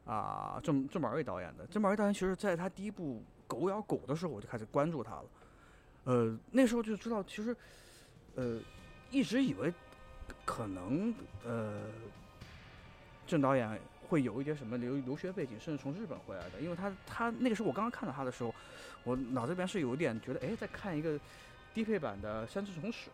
[0.06, 5.26] 啊郑郑宝瑞导演的，郑宝瑞导演其实在他第一部《狗咬狗》的时候我就开始关注他了，
[6.06, 7.56] 呃，那时候就知道其实
[8.36, 8.60] 呃
[9.12, 9.72] 一直以为
[10.44, 11.14] 可能
[11.46, 11.84] 呃
[13.26, 18.54] 郑导演会有一些什么留留学背景，甚至从日本回来的，因为他他那个时候我刚刚看到他的时候，
[19.04, 21.20] 我脑子里边是有一点觉得，哎，在看一个
[21.74, 23.10] 低配版的《山之虫史》，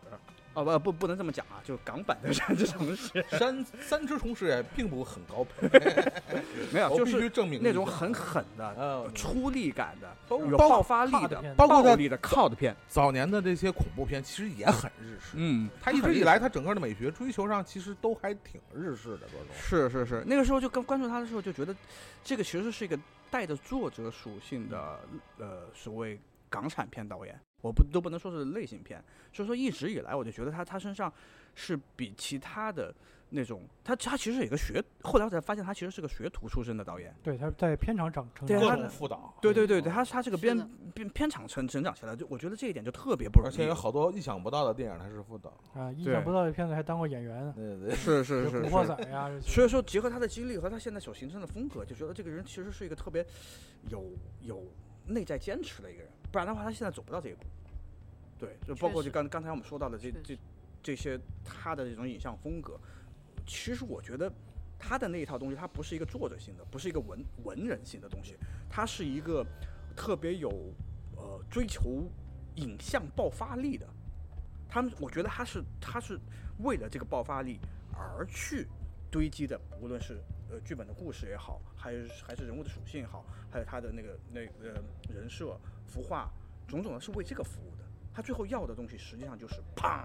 [0.54, 5.68] 哦不不不能这么讲啊，就港版的 《山之虫史》三三只虫师也并不很高配，
[6.72, 12.74] 没有，我必须就是证明那种很狠的、呃出力感的、有爆发力的包括暴力的靠的片。
[12.88, 19.46] 早年的这些恐怖片其实也很日式，嗯，他一直以来他整个的美学追求上其实都还挺日式的各种。
[19.58, 21.74] 是是是，那个时候就跟关注他的时候就觉得，
[22.24, 22.98] 这个其实是一个
[23.30, 24.98] 带着作者属性的
[25.38, 29.02] 呃所谓港产片导演，我不都不能说是类型片，
[29.32, 31.10] 所以说一直以来我就觉得他他身上
[31.54, 32.94] 是比其他的
[33.30, 37.14] 那种，他他其实有一个学，后来我才发现他其实是个学徒出身的导演。
[37.22, 40.54] 对，他在片场长成长各种副导，对对对对，他他这个编
[40.92, 43.54] 编片场成成长起来，就我觉得这一点就特别不容易。
[43.54, 45.50] 而且有好多意想不到的电影他是副导。
[45.72, 53.24] 啊，意想不到的片子还当过演员呢，对对，是是是古惑，仔呀，所以说结合他的经历和他现在所形成的风格，就觉得这个人其实是一个特别
[53.88, 54.10] 有
[54.40, 54.62] 有
[55.06, 57.44] 内在坚持的一个人，不然的话他现在走不到这一步。
[58.38, 60.36] 对，就包括就刚刚才我们说到的这这
[60.82, 62.76] 这些他的这种影像风格，
[63.46, 64.32] 其实我觉得
[64.78, 68.34] 他的那一套东西，它不是一个作者性的，不是一个文文人性的东西，
[68.68, 69.46] 它是一个
[69.94, 70.50] 特别有
[71.14, 72.10] 呃追求
[72.56, 73.86] 影像爆发力的。
[74.68, 76.18] 他们我觉得他是他是
[76.64, 77.60] 为了这个爆发力
[77.92, 78.66] 而去
[79.10, 80.18] 堆积的，无论是
[80.50, 84.82] 呃剧本的故事也好，还是还是人物的属性也好，还有他的那个那个
[85.14, 85.56] 人设、
[85.92, 86.30] 服化，
[86.66, 87.84] 种种的是为这个服务的。
[88.14, 90.04] 他最后要的东西实际上就是砰，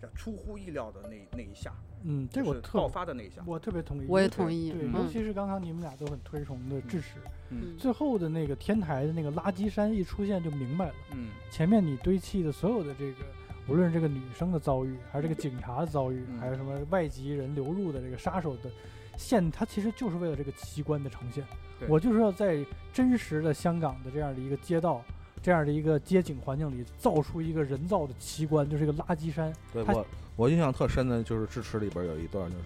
[0.00, 1.72] 这出乎意料的那那一下，
[2.04, 3.42] 嗯，这就是爆我特发的那一下。
[3.46, 7.16] 我特别同意，我也同意对，嗯尤其是刚刚你们俩都很推崇的智齿，
[7.50, 13.24] 嗯最后的那个天台的那个垃圾山一出现就明白了，嗯前面你堆砌的所有的这个，
[13.68, 18.70] 无论是这个女生的遭遇，还是这个警察的遭遇，嗯还有什么外籍人流入的这个杀手的
[19.16, 21.42] 线，它其实就是为了这个奇观的呈现。
[21.88, 25.02] 我就是要在真实的香港的这样的一个街道。
[25.42, 29.52] 这样的一个街景环境里，造出一个人造的奇观，就是一个垃圾山。
[29.72, 30.06] 他对我
[30.36, 32.64] 我印象特深的就是《智齿》里边有一段，就是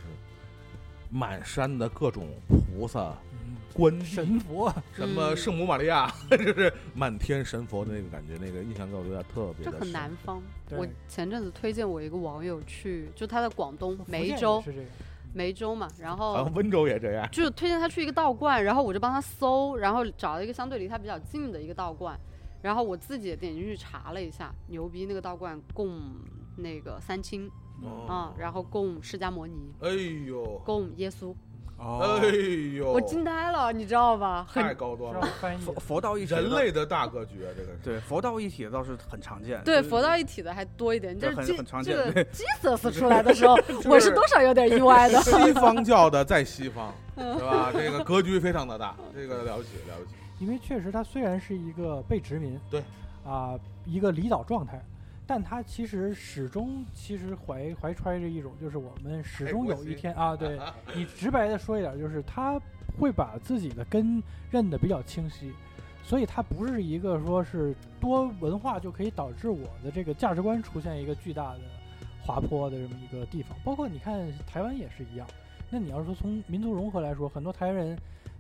[1.11, 10.43] 满山的各种菩萨、嗯，观音神佛，什么嗯圣母玛利亚， 就是满天神佛的那个感觉，那个印象给我留下特别这很的南方。
[10.71, 14.87] 我前阵子推荐我一个网友去，就他在广东梅州，是这个。
[15.33, 17.29] 梅州嘛，然后好像温州也这样。
[17.31, 22.19] 就推荐他去一个道观，然后我就帮他搜，然后找了一个相对离他比较近的一个道观，
[22.63, 25.91] 然后我自己也点进去查了一下，牛逼，那个道观供
[26.57, 27.51] 那个三清
[27.83, 29.89] 哦啊、然后供释迦摩尼，哎
[30.27, 31.35] 呦，供耶稣，
[31.79, 32.27] 哦哎
[32.77, 34.47] 呦，我惊呆了，你知道吧？
[34.53, 35.27] 太高端了，
[35.59, 37.79] 佛佛道一体人类的大格局啊，这个是。
[37.83, 39.63] 对佛道一体倒是很常见。
[39.65, 43.55] 对佛道一体的还多一点，就是基很常见这个 Jesus 出来的时候，
[43.87, 45.19] 我是是多少有点意外的。
[45.23, 47.71] 西方教的在西方， 对吧？
[47.73, 50.20] 这个格局非常的大，这个了不起了不起。
[50.41, 52.83] 因为确实它虽然是一个被殖民，对，
[53.25, 54.83] 啊、一个离岛状态，
[55.27, 60.59] 但它其实始终其实怀怀揣着一种，就是我们始终有一天啊，对
[60.97, 62.61] 你直白的说一点，就是他
[62.99, 65.53] 会把自己的根认得比较清晰，
[66.03, 71.61] 所以它不是一个说是多文化就可以导致我的这个价值观出现一个巨大的
[72.23, 73.57] 滑坡的这么一个地方。
[73.63, 75.27] 包括你看台湾也是一样。
[75.73, 77.97] 那你要是说从民族融合来说，很多台湾人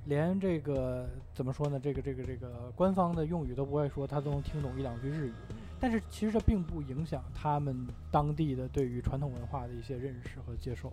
[0.06, 1.78] 连这个怎么说呢？
[1.78, 5.32] 这个这个这个官方的用语都不会说，他都能听懂一两句日语。
[5.78, 10.88] 但是其实这并不影响他们当地的对于传统文化的一些认识和接受。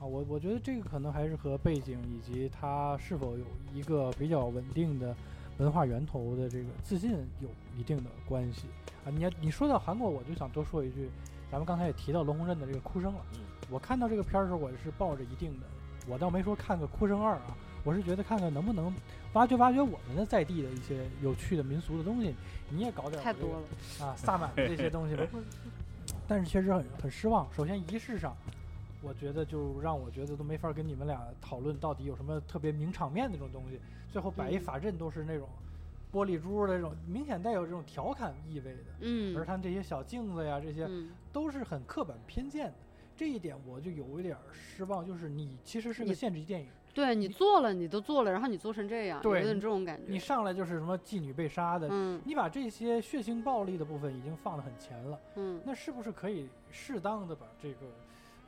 [0.00, 5.14] 啊，我我觉得这个可能还是和背景以及他是否有一个比较稳定的
[5.58, 8.66] 文化源头的这个自信有一定的关系
[9.04, 9.10] 啊。
[9.10, 11.10] 你要你说到韩国，我就想多说一句，
[11.50, 13.20] 咱们刚才也提到龙红镇的这个哭声了。
[13.34, 15.66] 嗯我看到这个片儿的时候，我是抱着一定的，
[16.06, 18.92] 我倒没说看个哭声二啊，我是觉得看看能不能
[19.32, 22.34] 挖掘挖掘我们的在地的一些有趣的民俗的东西，
[22.70, 25.26] 你也搞点这个太多了，啊，萨满的这些东西吧。
[26.28, 27.46] 但是确实很很失望。
[27.52, 28.36] 首先仪式上，
[29.02, 33.80] 我觉得就让我觉得都没法跟你们俩讨论到底有什么特别名场面那种东西。
[34.10, 35.48] 最后摆一嗯法阵都是那种
[36.12, 38.78] 玻璃珠的那种，明显带有这种调侃意味的。
[39.00, 42.74] 嗯而他们这些小镜子呀，这些嗯，都是很刻板偏见的。
[43.16, 50.18] 这一点我就有一点儿失望，就是你其实是个限制级电影，对你做了，你都做了，然后你做成这样，有点这种感觉你。
[50.18, 55.18] 上来就是什么妓女被杀的，嗯你把这些血腥暴力的部分已经放得很前了。
[55.36, 57.86] 嗯那是不是可以适当的把这个，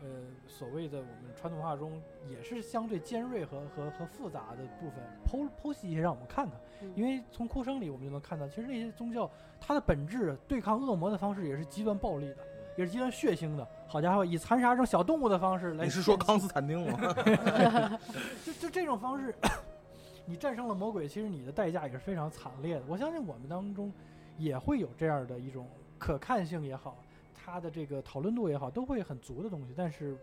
[0.02, 0.08] 呃，
[0.46, 6.54] 所谓的我们传统文化中也是相对尖锐和和和复杂的部分剖剖析一些，让我们看看？
[6.82, 12.36] 嗯因为从哭声里我们就能看到，其实那些宗教它的本质对抗恶魔的方式也是极端暴力的，
[12.76, 13.66] 也是极端血腥的。
[13.86, 17.14] 好家伙，以残杀这种小动物的方式来，你是说康斯坦丁吗？
[18.44, 19.34] 就就这种方式，
[20.26, 22.82] 你战胜了魔鬼，其实你的代价也是非常惨烈的。
[22.88, 23.92] 我相信我们当中
[24.36, 25.68] 也会有这样的一种
[25.98, 26.96] 可看性也好，
[27.34, 30.16] 它的这个讨论度也好，都会很足的东西，但是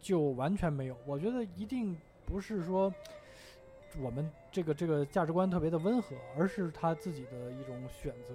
[0.00, 0.96] 就完全没有。
[1.06, 1.96] 我觉得一定
[2.26, 2.92] 不是说
[4.00, 8.34] 我们这个这个价值观特别的温和，而是他自己的一种选择。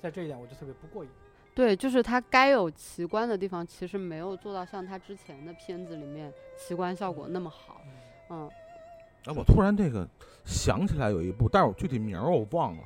[0.00, 1.10] 在这一点，我就特别不过瘾。
[1.54, 7.82] 对，就是他该有奇观的地方，其实没有做到像他之前的片子里面奇观效果那么好。
[8.30, 8.50] 嗯，
[9.26, 10.08] 哎，我突然这个
[10.46, 12.82] 想起来有一部，但是我具体名儿我忘了，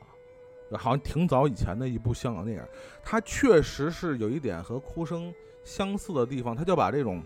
[0.76, 2.64] 好像挺早以前的一部香港电影，
[3.04, 7.22] 它确实是有一点和哭声相似的地方，它就把这种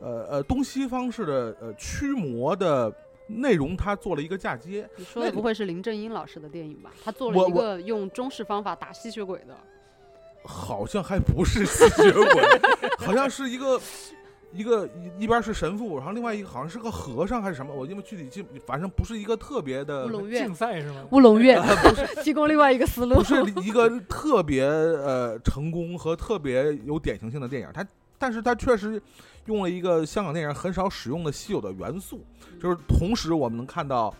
[0.00, 2.90] 呃呃东西方式的呃驱魔的
[3.26, 4.88] 内容，它做了一个嫁接。
[4.96, 6.90] 你说的不会是林正英老师的电影吧？
[7.04, 9.54] 他做了一个用中式方法打吸血鬼的。
[10.44, 12.42] 好像还不是吸血鬼，
[12.98, 13.80] 好像是一个
[14.52, 21.04] 一个一一边是神父，然后另外一个好像是个和尚还是什么，我因为具体记，反正不是一个特别的乌，龙院竞，赛是吗？
[21.10, 21.60] 乌龙院
[22.24, 23.22] 提供另外一个思路不。
[23.24, 27.86] 是一个特别呃成功和特别有典型性的电影，它
[28.18, 29.00] 但是它确实
[29.46, 32.24] 用了一个香港电影很少使用的稀有的元素，
[32.60, 34.14] 就是同时我们能看到。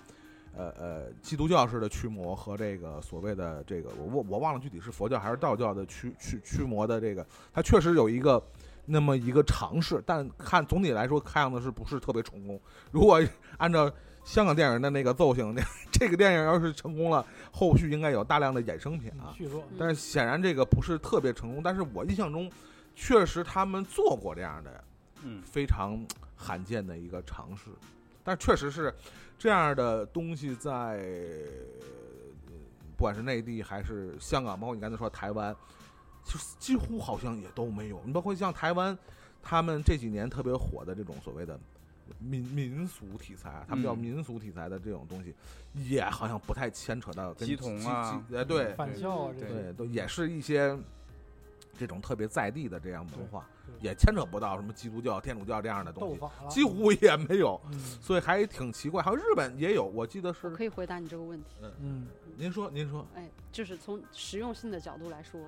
[0.57, 8.43] 呃呃，基督教式的驱魔和这个所谓的这个，我我我忘了具体是佛教还是道教的驱驱驱魔的这个，它确实有一个
[8.87, 12.61] 那么一个尝试，但看总体来说看样子是不是特别成功。
[12.91, 13.23] 如果
[13.59, 13.91] 按照
[14.25, 19.33] 香港电影的那个奏性，那这个电影要是成功了，后续应该有大量的衍生品啊。
[19.37, 22.51] 续作，但是显然这个不是特别成功，但是我印象中
[22.95, 24.85] 确实他们做过这样的
[25.23, 26.05] 嗯，非常
[26.37, 27.71] 罕见的一个尝试，
[28.31, 28.95] 但确实是
[29.37, 31.91] 这样的东西在，呃
[32.97, 35.53] 不管是内地还是香港，包括你刚才说台湾，
[36.25, 38.01] 就是几乎好像也都没有。
[38.07, 38.97] 你包括像台湾，
[39.43, 41.59] 他们这几年特别火的这种所谓的
[42.21, 45.35] 民民俗题材啊，他们叫嗯民俗题材的这种东西，
[45.75, 50.79] 也好像不太牵扯到跟鸡童啊对，返校啊，对都也是一些
[51.77, 59.03] 这种特别在地的这样文化，对也牵扯不到什么基督教、天主教这样的东西，几乎也没有，嗯所以还挺奇怪。
[59.03, 60.57] 还有日本也有，我记得是我是。
[60.57, 61.47] 可以回答你这个问题。
[61.63, 62.07] 嗯嗯
[62.37, 65.41] 您说，您说，哎，就是从实用性的角度来说，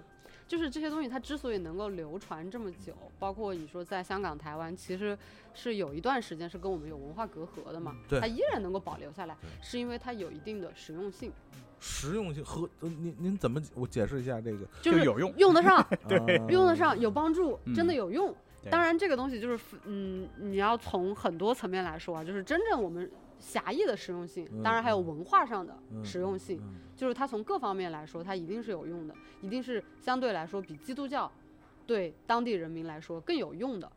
[0.46, 5.16] 就是这些东西它之所以能够流传这么久，包括你说在香港、台湾，其实
[5.54, 11.32] 是有一段时间是跟我们有文化隔阂的嘛，对它依然能够保留下来，是因为它有一定的实用性，
[11.82, 14.64] 实用性和呃您您怎么我解释一下这个？
[14.80, 18.34] 就是有用用得上， 对用得上，有帮助，真的嗯有用。
[18.70, 23.10] 当然，这个东西就是，嗯，你要从很多层面来说啊，就是真正我们
[23.40, 31.28] 狭义的实用性，当然还有文化上的嗯实用性，嗯就是它从各方面来说，它一定是有用的，一定是相对来说比基督教
[31.84, 33.90] 对当地人民来说更有用的。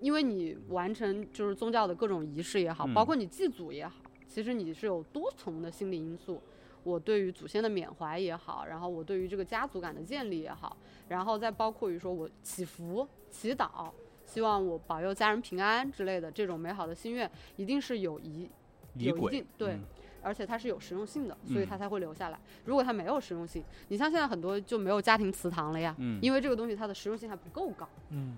[0.00, 3.94] 因为你完成就是宗教的各种仪式也好，嗯包括你祭祖也好，
[4.28, 6.42] 其实你是有多重的心理因素。
[6.84, 10.76] 我对于祖先的缅怀也好，然后我对于这个家族感的建立也好，
[11.08, 13.90] 然后再包括于说我祈福、祈祷，
[14.24, 18.48] 希望我保佑家人平安之类的这种美好的心愿，一定是有一
[18.94, 19.84] 仪有一定，对嗯
[20.24, 22.38] 而且它是有实用性的，所以嗯它才会留下来。
[22.64, 28.36] 如果它没有实用性，你像现在很多就没有家庭祠堂了呀，嗯，因为这个东西它的实用性还不够高，嗯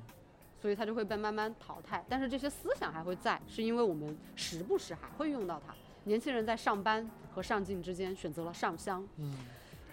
[0.58, 2.02] 所以它就会被慢慢淘汰。
[2.08, 5.74] 但是这些思想还会在，是因为我们时不时还会用到它。
[6.04, 9.34] 年轻人在上班和上进之间选择了上香，嗯。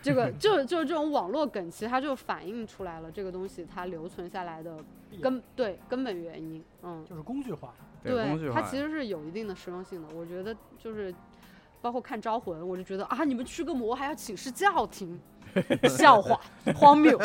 [0.03, 4.75] 这个就就是这种网络梗，其实它就反映出来了这个东西它留存下来的
[5.21, 7.05] 根对根本原因，嗯。
[7.07, 7.71] 就是工具化，
[8.03, 10.07] 对它其实是有一定的实用性的。
[10.15, 11.13] 我觉得就是，
[11.81, 15.19] 包括看《招魂》，我就觉得啊，你们驱个魔还要请示教廷，
[15.89, 16.39] 笑话，
[16.75, 17.19] 荒谬，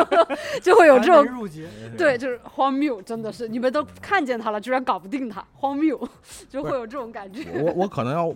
[0.62, 6.00] 就会有这种入节，对，就是荒谬，真的是你们都看见他了，居然搞不定他，荒谬，
[6.48, 7.44] 就会有这种感觉。
[7.62, 8.32] 我我可能要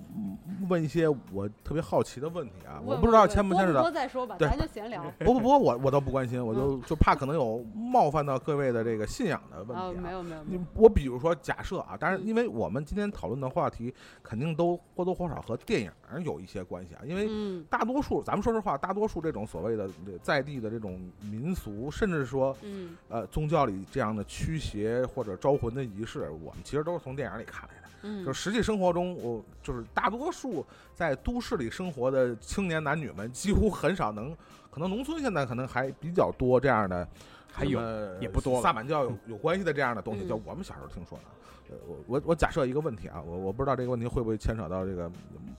[0.69, 5.03] 问一些我特别好奇的问题啊，我不知道牵不牵扯到播再说吧，咱就闲聊。
[5.21, 10.01] 不不不，我我倒不关心，我就就怕可能有冒犯到各位的这个信仰的问啊，题啊。
[10.01, 15.91] 没有没有你，我比如说假设啊，当然，嗯因为我们今天讨论的话题肯定都或多或少和电影
[16.25, 19.89] 有一些关系啊，因为嗯大多数咱们说实话，大多数这种所谓的
[20.23, 27.89] 在地的这种民俗，甚至说嗯呃宗教里这样的驱邪或者招魂的仪式，我们其实都是从电影里看来的。
[28.03, 30.65] 嗯，就实际生活中，我就是大多数
[30.95, 34.35] 在都市里生活的青年男女们，几乎很少能，
[34.71, 37.07] 可能农村现在可能还比较多这样的，
[37.53, 37.79] 还有
[38.19, 41.25] 也不多萨满教有有关系的这样的东西，嗯就我们小时候听说的。
[41.71, 45.11] 呃，我我我假设一个问题啊，我我不知道这个问题会不会牵扯到这个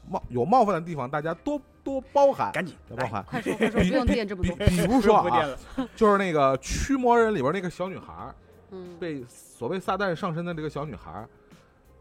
[0.10, 3.24] 冒有冒犯的地方，大家多多包涵，赶紧多包涵。
[3.24, 4.56] 快说快说，不比用垫这么多。
[4.68, 5.58] 比如 说啊，
[5.96, 8.36] 就是那个驱魔人里边那个小女孩儿，
[8.72, 11.30] 嗯，被所谓撒旦上身的这个小女孩儿，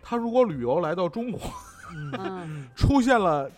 [0.03, 1.41] 她如果旅游来到中国，
[2.75, 3.49] 出现了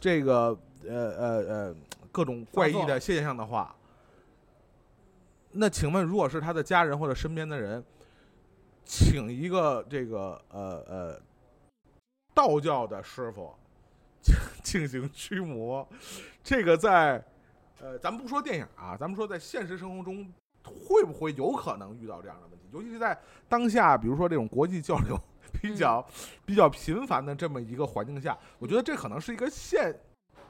[0.00, 0.56] 这个
[0.88, 1.74] 呃呃呃
[2.10, 3.74] 各种怪异的现象的话，
[5.52, 7.84] 那请问，如果是她的家人或者身边的人，
[8.88, 11.20] 请一个这个呃呃
[12.34, 13.54] 道教的师傅
[14.22, 15.86] 进进行驱魔，
[16.42, 17.22] 这个在
[17.82, 20.26] 呃咱们不说电影啊，咱们说在现实生活中
[20.64, 22.64] 会不会有可能遇到这样的问题？
[22.72, 23.16] 尤其是在
[23.46, 25.14] 当下，比如说这种国际交流
[25.60, 26.02] 比较、
[26.46, 29.94] 比较频繁的这么一个环境下，我觉得这可能是一个现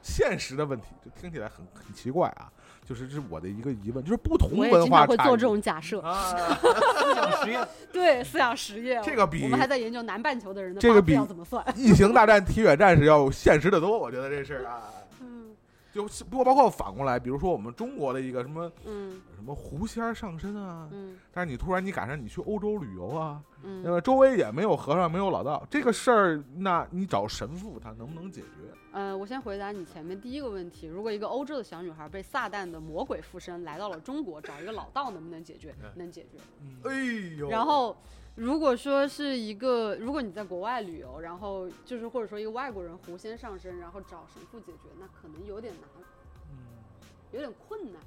[0.01, 2.49] 现实的问题，就听起来很很奇怪啊。
[2.89, 8.99] 就是这是我的一个疑问，就是不同文化会做这种假设，啊，思想实验， 对思想实验。
[9.03, 11.63] 这个比我们还在研究南半球的人的这个比要怎么算。
[11.75, 14.81] 异形大战铁血战士要现实的多，我觉得这事儿啊。
[15.91, 28.47] 嗯就不过包括反过来，比如说我们中国的一个什么嗯什么狐仙儿上身啊，嗯但是你突然你赶上你去欧洲旅游啊，那嗯，么周围也没有和尚没有老道，这个事儿，那你找神父他能不能解决？
[28.91, 35.75] 呃，我先回答你前面第一个问题：如果一个欧洲的小女孩被撒旦的魔鬼附身来到了中国，找一个老道能不能解决？
[35.81, 36.37] 嗯能解决。
[36.61, 37.95] 嗯哎呦，然后，
[38.39, 45.89] 如果说是一个，如果你在国外旅游，然后就是或者说一个外国人狐仙上身，然后找神父解决，那可能有点难，
[46.49, 46.57] 嗯，
[47.33, 48.01] 有点困难。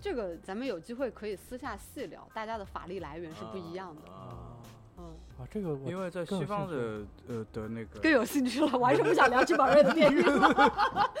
[0.00, 4.10] 这个咱们有机会可以私下细聊，大家的法力来源是不一样的。
[4.10, 4.56] 啊
[4.96, 5.04] 嗯，
[5.38, 11.12] 啊，这个因为在西方的呃的那个更有兴趣了，我还是不想聊金宝瑞的电影了。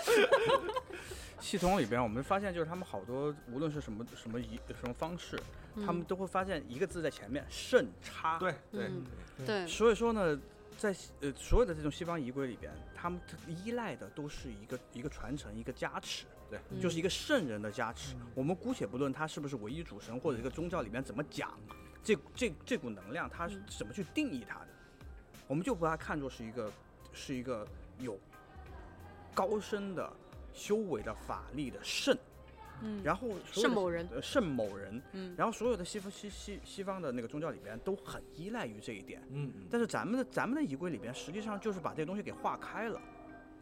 [1.40, 5.38] 系统里边，我们发现就是他们好多无论是什么什么仪什么方式，
[5.84, 8.38] 他们都会发现一个字在前面肾差。
[8.38, 8.86] 对对。
[8.86, 9.04] 嗯
[9.36, 10.38] 对对，所以说呢，
[10.78, 16.80] 在呃所有的这种西方仪规里边，他们依赖的都是一个一个传承，一个加持，对，嗯。
[16.80, 18.14] 就是一个圣人的加持。
[18.14, 18.26] 嗯。
[18.34, 21.52] 我们姑且不论他是不是唯一主神，或者一个宗教里面怎么讲，
[22.02, 23.64] 这这这股能量它是嗯。
[23.68, 24.68] 怎么去定义它的，
[25.46, 26.72] 我们就把它看作是一个
[27.12, 27.68] 是一个
[27.98, 28.18] 有
[29.34, 30.10] 高深的
[30.56, 32.16] 修为的法力的圣，
[32.82, 35.34] 嗯，然后圣某人，呃圣某人，嗯。
[35.36, 39.22] 然后所有的西方西西西方的那个宗教里边都很依赖于这一点。
[39.30, 43.00] 嗯，但是咱们的咱们的仪规里边，实际上就是把这东西给化开了，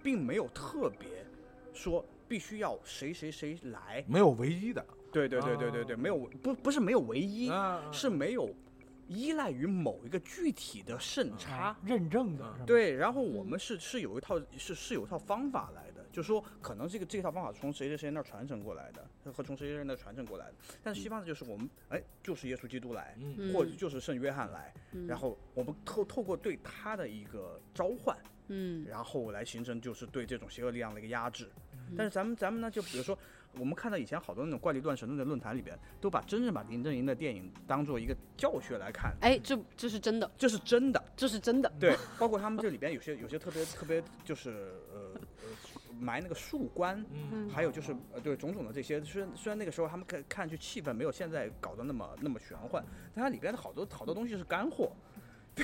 [0.03, 1.27] 并没有特别
[1.73, 4.05] 说必须要谁谁谁来。
[4.07, 8.55] 没有唯一的，对对对对对对，哦没有不不是没有唯一，啊是没有
[9.09, 11.81] 依赖于某一个具体的圣差啊。
[11.85, 15.84] 认证的对，然后我们是是有一套是是有一套方法来的，
[16.15, 20.55] 就是说可能这个这套方法从谁谁谁那儿传承过来的，和从谁谁谁那儿传承过来的。
[20.81, 23.17] 但是西方的就是我们哎，就是耶稣基督来，
[23.53, 31.51] 或者就是圣约翰来，嗯然后我们透透过对他的一个召唤，嗯，然后来形成就是对这种邪恶力量的一个压制。
[31.73, 33.17] 嗯但是咱们咱们呢，就比如说，
[33.59, 41.05] 我们看到以前好多那种怪力乱神的那论坛里边，都把真正把林正英的电影当做一个教学来看，哎，这这是真的，这是真的。
[41.15, 41.71] 这是真的。
[41.79, 45.51] 对，包括他们这里边有些有些特别特别就是呃呃
[46.05, 47.05] 埋那个树冠。
[47.13, 52.85] 嗯嗯还有就是，呃，对种种的这些，虽然虽然那个时候他们看看去气氛没有现在搞得那么那么玄幻，
[53.15, 54.93] 但它里边的好多好多东西是干货。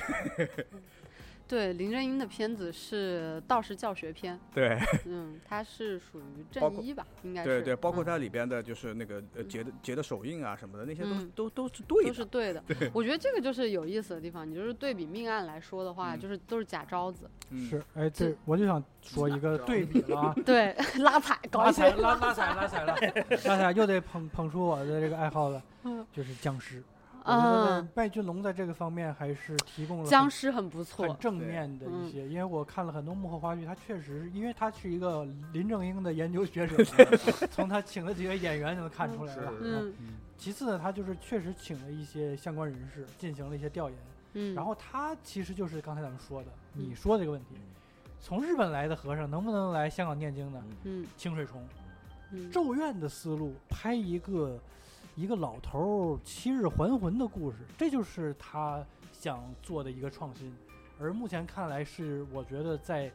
[1.51, 7.49] 对，林正英的片子是道士教学片， 对，嗯，他是属于正一吧，应该是。
[7.49, 12.07] 对对，包括嗯它里边的就是那个呃结的结的手印啊什么的，那些都、嗯都都是对的。
[12.07, 12.63] 都是对的。
[12.93, 14.49] 我觉得这个就是有意思的地方。
[14.49, 22.95] 你就是对比命案来说的话，嗯就是都是假招子，嗯是，哎，这我就想说一个对比了啊， 对，拉踩搞拉一些踩拉拉踩拉踩了，
[23.45, 26.81] 拉踩又得捧捧出我的这个爱好了嗯，就是僵尸。
[27.23, 31.17] 我觉得啊，麦浚龙在这个方面还是提供了很僵尸很不很错。
[31.19, 36.83] 正面的嗯一些，因为我看了很多幕后花絮，他确实，因为他是一个林正英的研究学者，
[37.51, 39.53] 从他请的几个演员就能看出来了。
[39.61, 40.07] 嗯嗯
[40.37, 43.99] 其次呢，他就是确实请了一些相关人士进行了一些调研，
[44.33, 47.49] 嗯，然后他其实就是刚才咱们说的，嗯你说这个问题，
[48.19, 50.63] 从日本来的和尚能不能来香港念经呢？
[50.85, 51.63] 嗯清水虫，
[52.31, 54.59] 嗯，咒怨的思路，拍一个
[55.21, 60.51] 一个老头儿七日还魂的故事，这就是他想做的一个创新。
[60.99, 63.11] 而目前看来是，我觉得在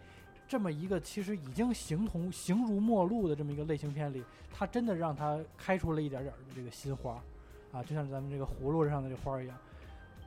[0.47, 4.23] 这么一个其实已经形同形如陌路的这么一个类型片里，
[4.55, 7.21] 他真的让他开出了一点点的这个新花，
[7.73, 9.59] 啊，就像咱们这个葫芦上的这花一样。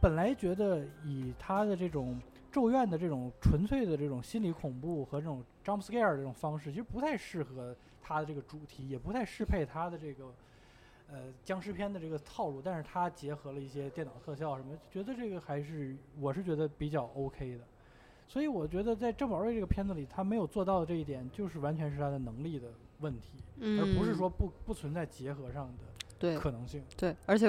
[0.01, 2.19] 本来觉得以他的这种
[2.51, 10.25] 咒怨的这种纯粹的这种心理恐怖和这种 jump scare 这种方式，其实不太适合他的这个主题，也不太适配他的这个
[11.11, 12.61] 呃僵尸片的这个套路。
[12.61, 17.63] 但是它结合了一些电脑特效什么，觉得这个还是我是觉得比较 OK 的。
[18.27, 22.67] 所以我觉得在郑宝瑞这个片子里，他没有做到的这一点，就是完全是他的能力的
[22.99, 25.67] 问题，而不是嗯说不不存在结合上
[26.19, 26.83] 的可能性。
[26.95, 27.47] 对，而且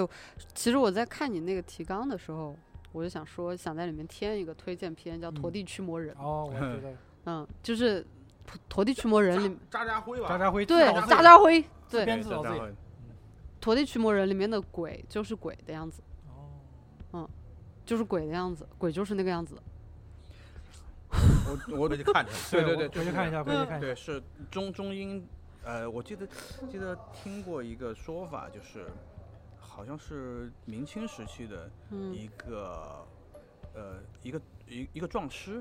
[0.55, 2.57] 其实我在看你那个提纲的时候，
[2.93, 6.15] 我就想说，想在里面添一个推荐片，叫《陀嗯地驱魔人》。
[6.19, 6.95] 哦，我觉得
[7.27, 8.03] 嗯，就是
[8.47, 12.77] 《陀陀地驱魔人》里，渣渣辉吧，渣渣辉对渣渣辉，对自编自导自演
[13.61, 16.03] 陀地驱魔人》里面的鬼就是鬼的样子，
[17.11, 17.29] 哦，
[17.85, 19.55] 就是鬼的样子，鬼就是那个样子。
[21.13, 22.51] 我我回去看一下。
[22.53, 23.81] 对对对，回去看一下，回去看一下。
[23.81, 25.27] 对，是中中英，
[25.65, 26.27] 呃，我记得
[26.71, 28.87] 记得听过一个说法，就是
[29.59, 33.05] 好像是明清时期的嗯一个、
[33.75, 35.61] 呃一个一一个壮师，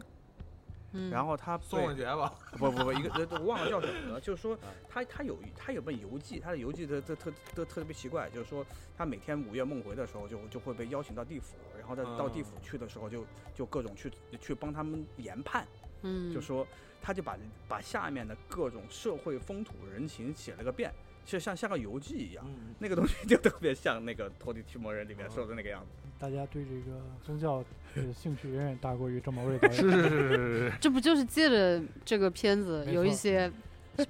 [0.92, 8.66] 嗯，然后他宋被世杰吧，不不不，一个 呃我忘了叫什么了， 就是说他他有他有本游记，他的游记特特特特特别奇怪，就是说
[8.98, 15.68] 他每天午夜梦回的时候就就会被邀请到地府，然后在到地府去的时候就就各种去去帮他们研判。
[16.02, 16.66] 嗯，就说
[17.02, 17.38] 他就把
[17.68, 20.94] 把下面的各种社会风土人情写了个遍，
[21.26, 22.46] 其实像像个游记一样。
[22.48, 25.88] 嗯，那个东西就特别像那个《托底驱魔人》里面说的那个样子。
[26.20, 27.64] 大家对这个宗教
[27.96, 29.76] 的兴趣远远大过于郑宝瑞导演。
[29.80, 30.38] 是是是是
[30.70, 33.50] 是，这不就是借着这个片子有一些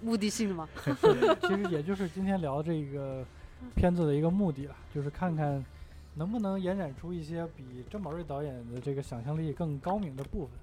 [0.02, 0.68] 目的性的吗？
[1.42, 3.24] 其实也就是今天聊这个
[3.76, 5.64] 片子的一个目的了，就是看看
[6.16, 10.56] 能不能延展出一些比郑宝瑞导演的这个想象力更高明的部分。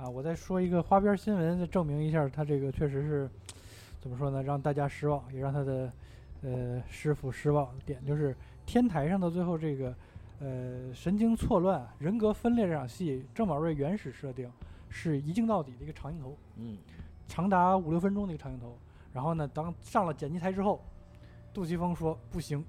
[0.00, 3.28] 啊，我再说一个花边新闻，证明一下他这个确实是
[4.00, 5.92] 怎么说呢，让大家失望，也让他的
[6.40, 8.34] 呃师傅失望的点，就是
[8.64, 9.94] 天台上的最后这个
[10.38, 14.50] 呃神经错乱、人格分裂这场戏，郑宝瑞原始设定
[14.88, 16.34] 是一镜到底的一个长镜头。
[16.56, 16.78] 嗯，
[17.28, 18.74] 长达五六分钟的一个长镜头。
[19.12, 20.82] 然后呢，当上了剪辑台之后，
[21.52, 22.64] 杜琪峰说不行，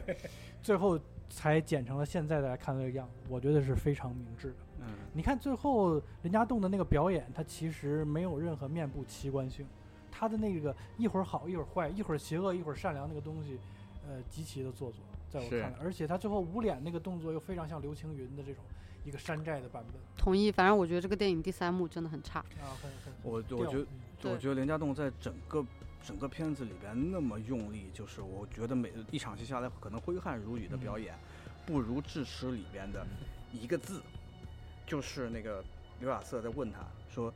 [0.60, 1.00] 最后
[1.30, 3.14] 才剪成了现在大家看到这个样子。
[3.30, 4.56] 我觉得是非常明智的。
[4.80, 9.66] 嗯，你看最后林家栋的那个表演，他其实没有任何面部奇观性，
[10.10, 13.58] 他的那个一会儿好一会儿坏，一会儿邪恶一会儿善良那个东西，
[14.06, 15.00] 呃，极其的做作，
[15.30, 18.62] 在我看来，而且他最后捂脸那个动作又非常像刘青云的这种
[19.04, 20.00] 一个山寨的版本。
[20.16, 22.40] 同意，反正我觉得这个电影第三幕真的很差。
[22.40, 23.86] 啊，很很很我我觉得
[24.30, 25.64] 我觉得林家栋在整个
[26.02, 31.14] 整个片子里边那么用力，就是我觉得每一场戏下来可能挥汗如雨的表演，
[31.64, 33.06] 不如《智齿》里边的
[33.52, 34.00] 一个字，
[34.86, 35.62] 就是那个
[36.00, 36.78] 刘亚瑟在问他
[37.08, 37.32] 说：“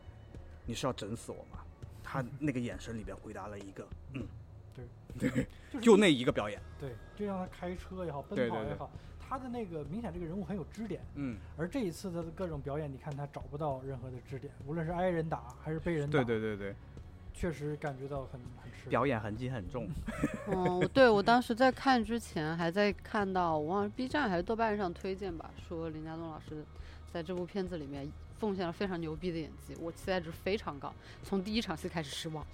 [0.65, 1.61] 你是要整死我吗？”
[2.03, 4.27] 他那个眼神里边回答了一个“嗯”，
[4.75, 4.85] 对。
[5.19, 5.47] 对
[5.81, 16.77] 就那一个表演，对，就让他开车也好，奔对对对跑也好，他的那个明显这个人物很有支点，嗯，而这一次他的各种表演，你看他找不到任何的支点，无论是挨人打还是被人打，对对对对，
[17.35, 18.91] 确实感觉到很很吃力。
[18.91, 19.89] 表演痕迹很重，
[20.47, 26.65] 嗯，对我当时在看之前还在看到，我忘了 B 站还是豆瓣上推荐吧，说林家栋老师
[27.13, 30.93] 在这部片子里面奉献了非常牛逼的演技，我期待值非常高，
[31.23, 32.45] 从第一场戏开始失望。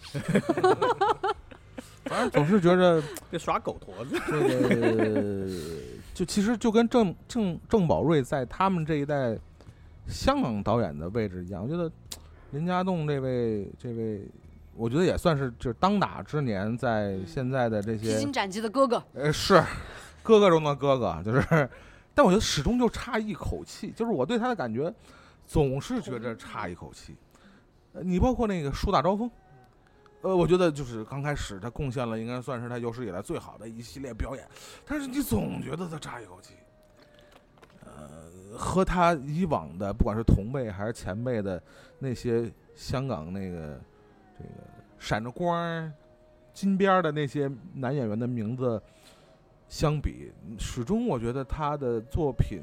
[2.04, 4.18] 反 正总是觉着 别耍狗驼子。
[4.26, 5.50] 这个，
[6.14, 9.38] 就其实就跟郑郑郑宝瑞在他们这一代
[10.08, 11.90] 香港导演的位置一样，我觉得
[12.52, 14.22] 林家栋这位这位，
[14.74, 19.62] 我觉得也算是就是当打之年，在嗯现在的这些披荆斩棘的哥哥，呃是
[20.22, 21.68] 哥哥中的哥哥，就是，
[22.16, 24.90] 但我觉得始终就差一口气，就是我对他的感觉
[25.46, 27.14] 总是觉着差一口气。
[27.92, 29.30] 你包括那个树大招风。
[30.22, 34.48] 呃，我觉得就是刚开始他贡献了，应该算是他有史以来最好的一系列表演，
[34.86, 36.54] 但是你总觉得他差一口气。
[37.84, 41.62] 呃，和他以往的不管是同辈还是前辈的
[41.98, 43.78] 那些香港那个
[44.38, 44.50] 这个
[44.98, 45.92] 闪着光儿、
[46.54, 48.82] 金边的那些男演员的名字
[49.68, 52.62] 相比，始终我觉得他的作品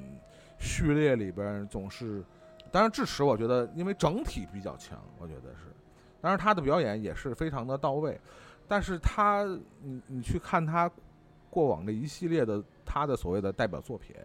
[0.60, 2.24] 序列里边总是，
[2.72, 5.72] 当然智齿我觉得因为整体比较强，我觉得是。
[6.22, 8.18] 当然，他的表演也是非常的到位，
[8.66, 9.44] 但是他，
[9.82, 10.90] 你你去看他
[11.50, 14.16] 过往这一系列的他的所谓的代表作品，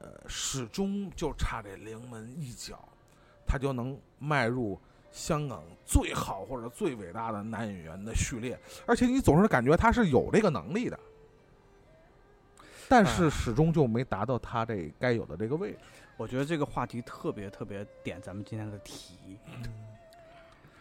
[0.00, 2.88] 呃，始终就差这临门一脚，
[3.46, 4.76] 他就能迈入
[5.12, 10.98] 香港最好或者最伟大的男演员的序列，而且你总是感觉他是有这个能力的，
[12.90, 15.78] 但是始终就没达到他这该有的这个位置。
[16.16, 19.38] 我觉得这个话题特别特别点咱们今天的题。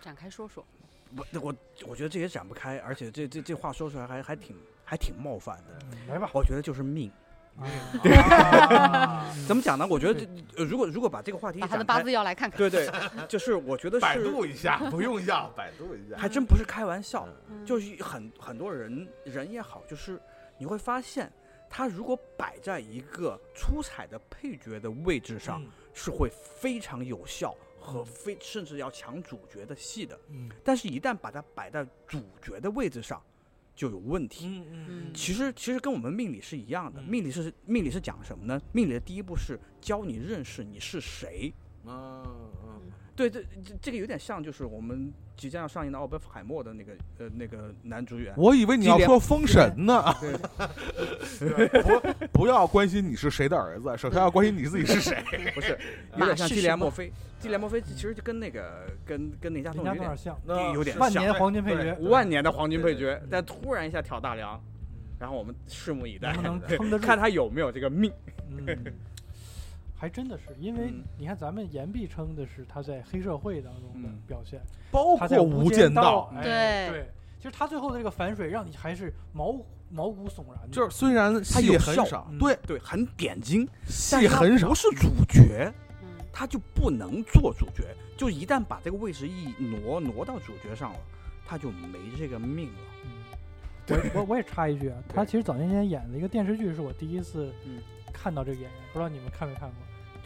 [0.02, 0.66] 展开说说。
[1.16, 1.56] 我我
[1.88, 4.56] 我觉得这也展不开，而且这这这话说出来还还挺
[4.86, 5.80] 还挺冒犯的。
[5.92, 7.12] 嗯来吧，我觉得就是命，
[7.58, 9.88] 啊 怎么讲呢？
[9.90, 10.28] 我觉得这
[10.58, 12.60] 呃如果如果把这个话题把他的八字要来看看。
[12.60, 12.88] 对对，
[13.28, 20.22] 就是我觉得百度一下，不用要，百度一下还真不是开玩笑，嗯就是很很多人人也好，就是
[20.60, 21.32] 你会发现，
[21.70, 25.64] 他如果摆在一个出彩的配角的位置上，
[25.94, 30.20] 是会非常有效和非甚至要抢主角的戏的。
[30.30, 33.22] 嗯但是，一旦把它摆在主角的位置上，
[33.76, 34.48] 就有问题。
[34.48, 37.00] 嗯嗯嗯其实，其实跟我们命理是一样的。
[37.02, 38.60] 嗯命理是命理是讲什么呢？
[38.72, 41.54] 命理的第一步是教你认识你是谁。
[41.86, 42.24] 嗯
[42.66, 42.79] 嗯
[43.20, 48.34] 对，这这这个有点像，就是我们即将要上映的奥本海默的那个呃那个男主演。
[48.38, 50.02] 我以为你要说封神呢。
[51.38, 55.22] 对， 不不要关心你是谁的儿子，首先要关心你自己是谁。
[55.54, 55.78] 不是，
[56.16, 57.12] 有点像基连墨菲。
[57.42, 64.58] 基连墨菲其实就跟那个跟跟林家林栋有点像，那有点像万年黄金配角，万年的黄金配角，但突然一下挑大梁，
[65.20, 66.34] 然后我们拭目以待？
[67.02, 68.10] 看他有没有这个命。
[70.00, 71.04] 嗯，还真的是，因为嗯。
[71.18, 74.22] 你看咱们言必称的是他在黑社会当中的嗯。
[74.26, 76.90] 表现，包他在括无间道道，，哎对。
[76.92, 79.56] 对，其实他最后的这个反水让你还是毛
[79.92, 82.40] 毛骨悚然的，就是虽然他戏有效很少，嗯。
[82.40, 85.72] 对，对，很点睛，戏很少不，是主角，
[86.02, 87.84] 嗯，他就不能做主角。
[88.18, 91.00] 就一旦把这个位置一挪挪到主角上了，
[91.46, 92.80] 他就没这个命了。
[93.06, 97.82] 嗯，我我我也插一句啊， 他其实早年间演的一个电视剧是我第一次嗯。
[98.12, 99.78] 看到这个演员，不知道你们看没看过，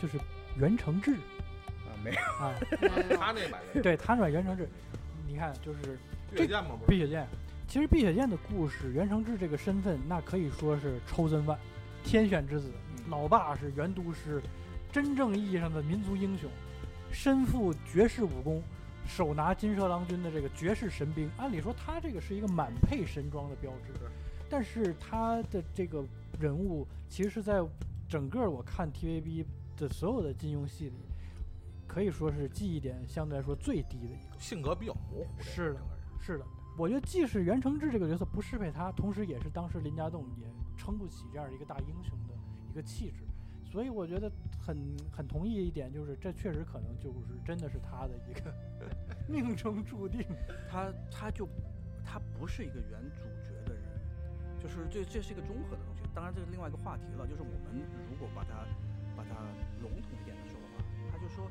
[0.04, 0.20] 就是
[0.58, 2.54] 袁承志啊，没有，啊，
[3.18, 4.68] 他那版的对他那版袁承志，
[5.26, 5.98] 你看就是
[6.34, 6.92] 越剑嘛，不是？
[6.92, 7.26] 碧血剑，
[7.70, 11.58] 其实碧血剑的故事，袁承志这个身份那可以说是抽真万，
[12.04, 14.44] 天选之子，嗯老爸是元都师，
[14.92, 16.50] 真正意义上的民族英雄，
[17.10, 18.62] 身负绝世武功，
[19.08, 21.32] 手拿金蛇郎君的这个绝世神兵。
[21.38, 23.94] 按理说他这个是一个满配神装的标志，
[24.50, 26.04] 但是他的这个
[26.42, 27.64] 人物其实是在
[28.10, 29.46] 整个我看 TVB
[29.84, 30.96] 的所有的金庸戏里，
[31.88, 34.40] 可以说是记忆点相对来说最低的一个。
[34.40, 35.80] 性格比较模糊，是的
[36.20, 36.46] 是的，
[36.78, 40.48] 我觉得既是袁承志这个角色不适配他，同时也是当时林家栋也
[40.78, 42.34] 撑不起这样一个大英雄的
[42.72, 43.24] 一个气质，
[43.64, 44.78] 所以我觉得很
[45.12, 48.54] 很同意一点，就是这确实可能就是真的是他的一个
[49.28, 50.26] 命中注定。
[50.70, 51.48] 他他就
[52.06, 53.84] 他不是一个原主角的人，
[54.62, 56.04] 就是这这是一个综合的东西。
[56.14, 57.26] 当然，这是另外一个话题了。
[57.28, 58.68] 就是我们如果把它把它
[59.84, 60.80] 笼统一点的说的话，
[61.12, 61.44] 他就说，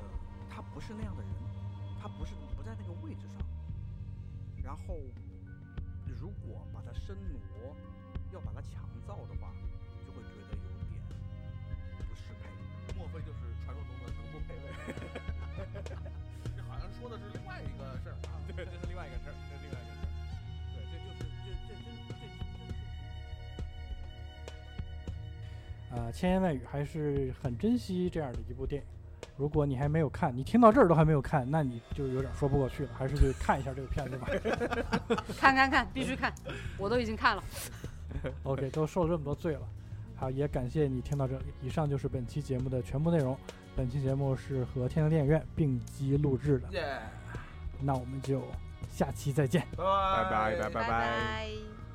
[0.00, 0.08] 呃，
[0.48, 1.30] 他不是那样的人，
[2.00, 3.36] 他不是不在那个位置上。
[4.64, 4.96] 然后，
[6.18, 7.76] 如果把他深挪，
[8.32, 9.52] 要把他强造的话，
[10.00, 12.48] 就会觉得有点不适配。
[12.96, 14.66] 莫非就是传说中的能不配位？
[16.56, 18.40] 这好像说的是另外一个事儿啊。
[18.56, 18.64] 对，
[26.08, 28.88] 啊、千言万语还是很珍惜这样的一部电影。
[29.36, 34.28] 如果你还没有看，你听到这儿都还没有看，那你就有点说不过去了，还是去看一下这个片子吧。
[35.38, 36.32] 看看看，必须看，
[36.78, 37.42] 我都已经看了。
[38.42, 39.60] OK，都受了这么多罪了，
[40.16, 41.44] 好，也感谢你听到这里。
[41.60, 43.36] 以上就是本期节目的全部内容。
[43.76, 46.98] 本期节目是和天堂电影院并机录制的，耶，
[47.80, 48.42] 那我们就
[48.90, 49.62] 下期再见。
[49.76, 49.84] 拜
[50.30, 51.87] 拜拜拜拜拜。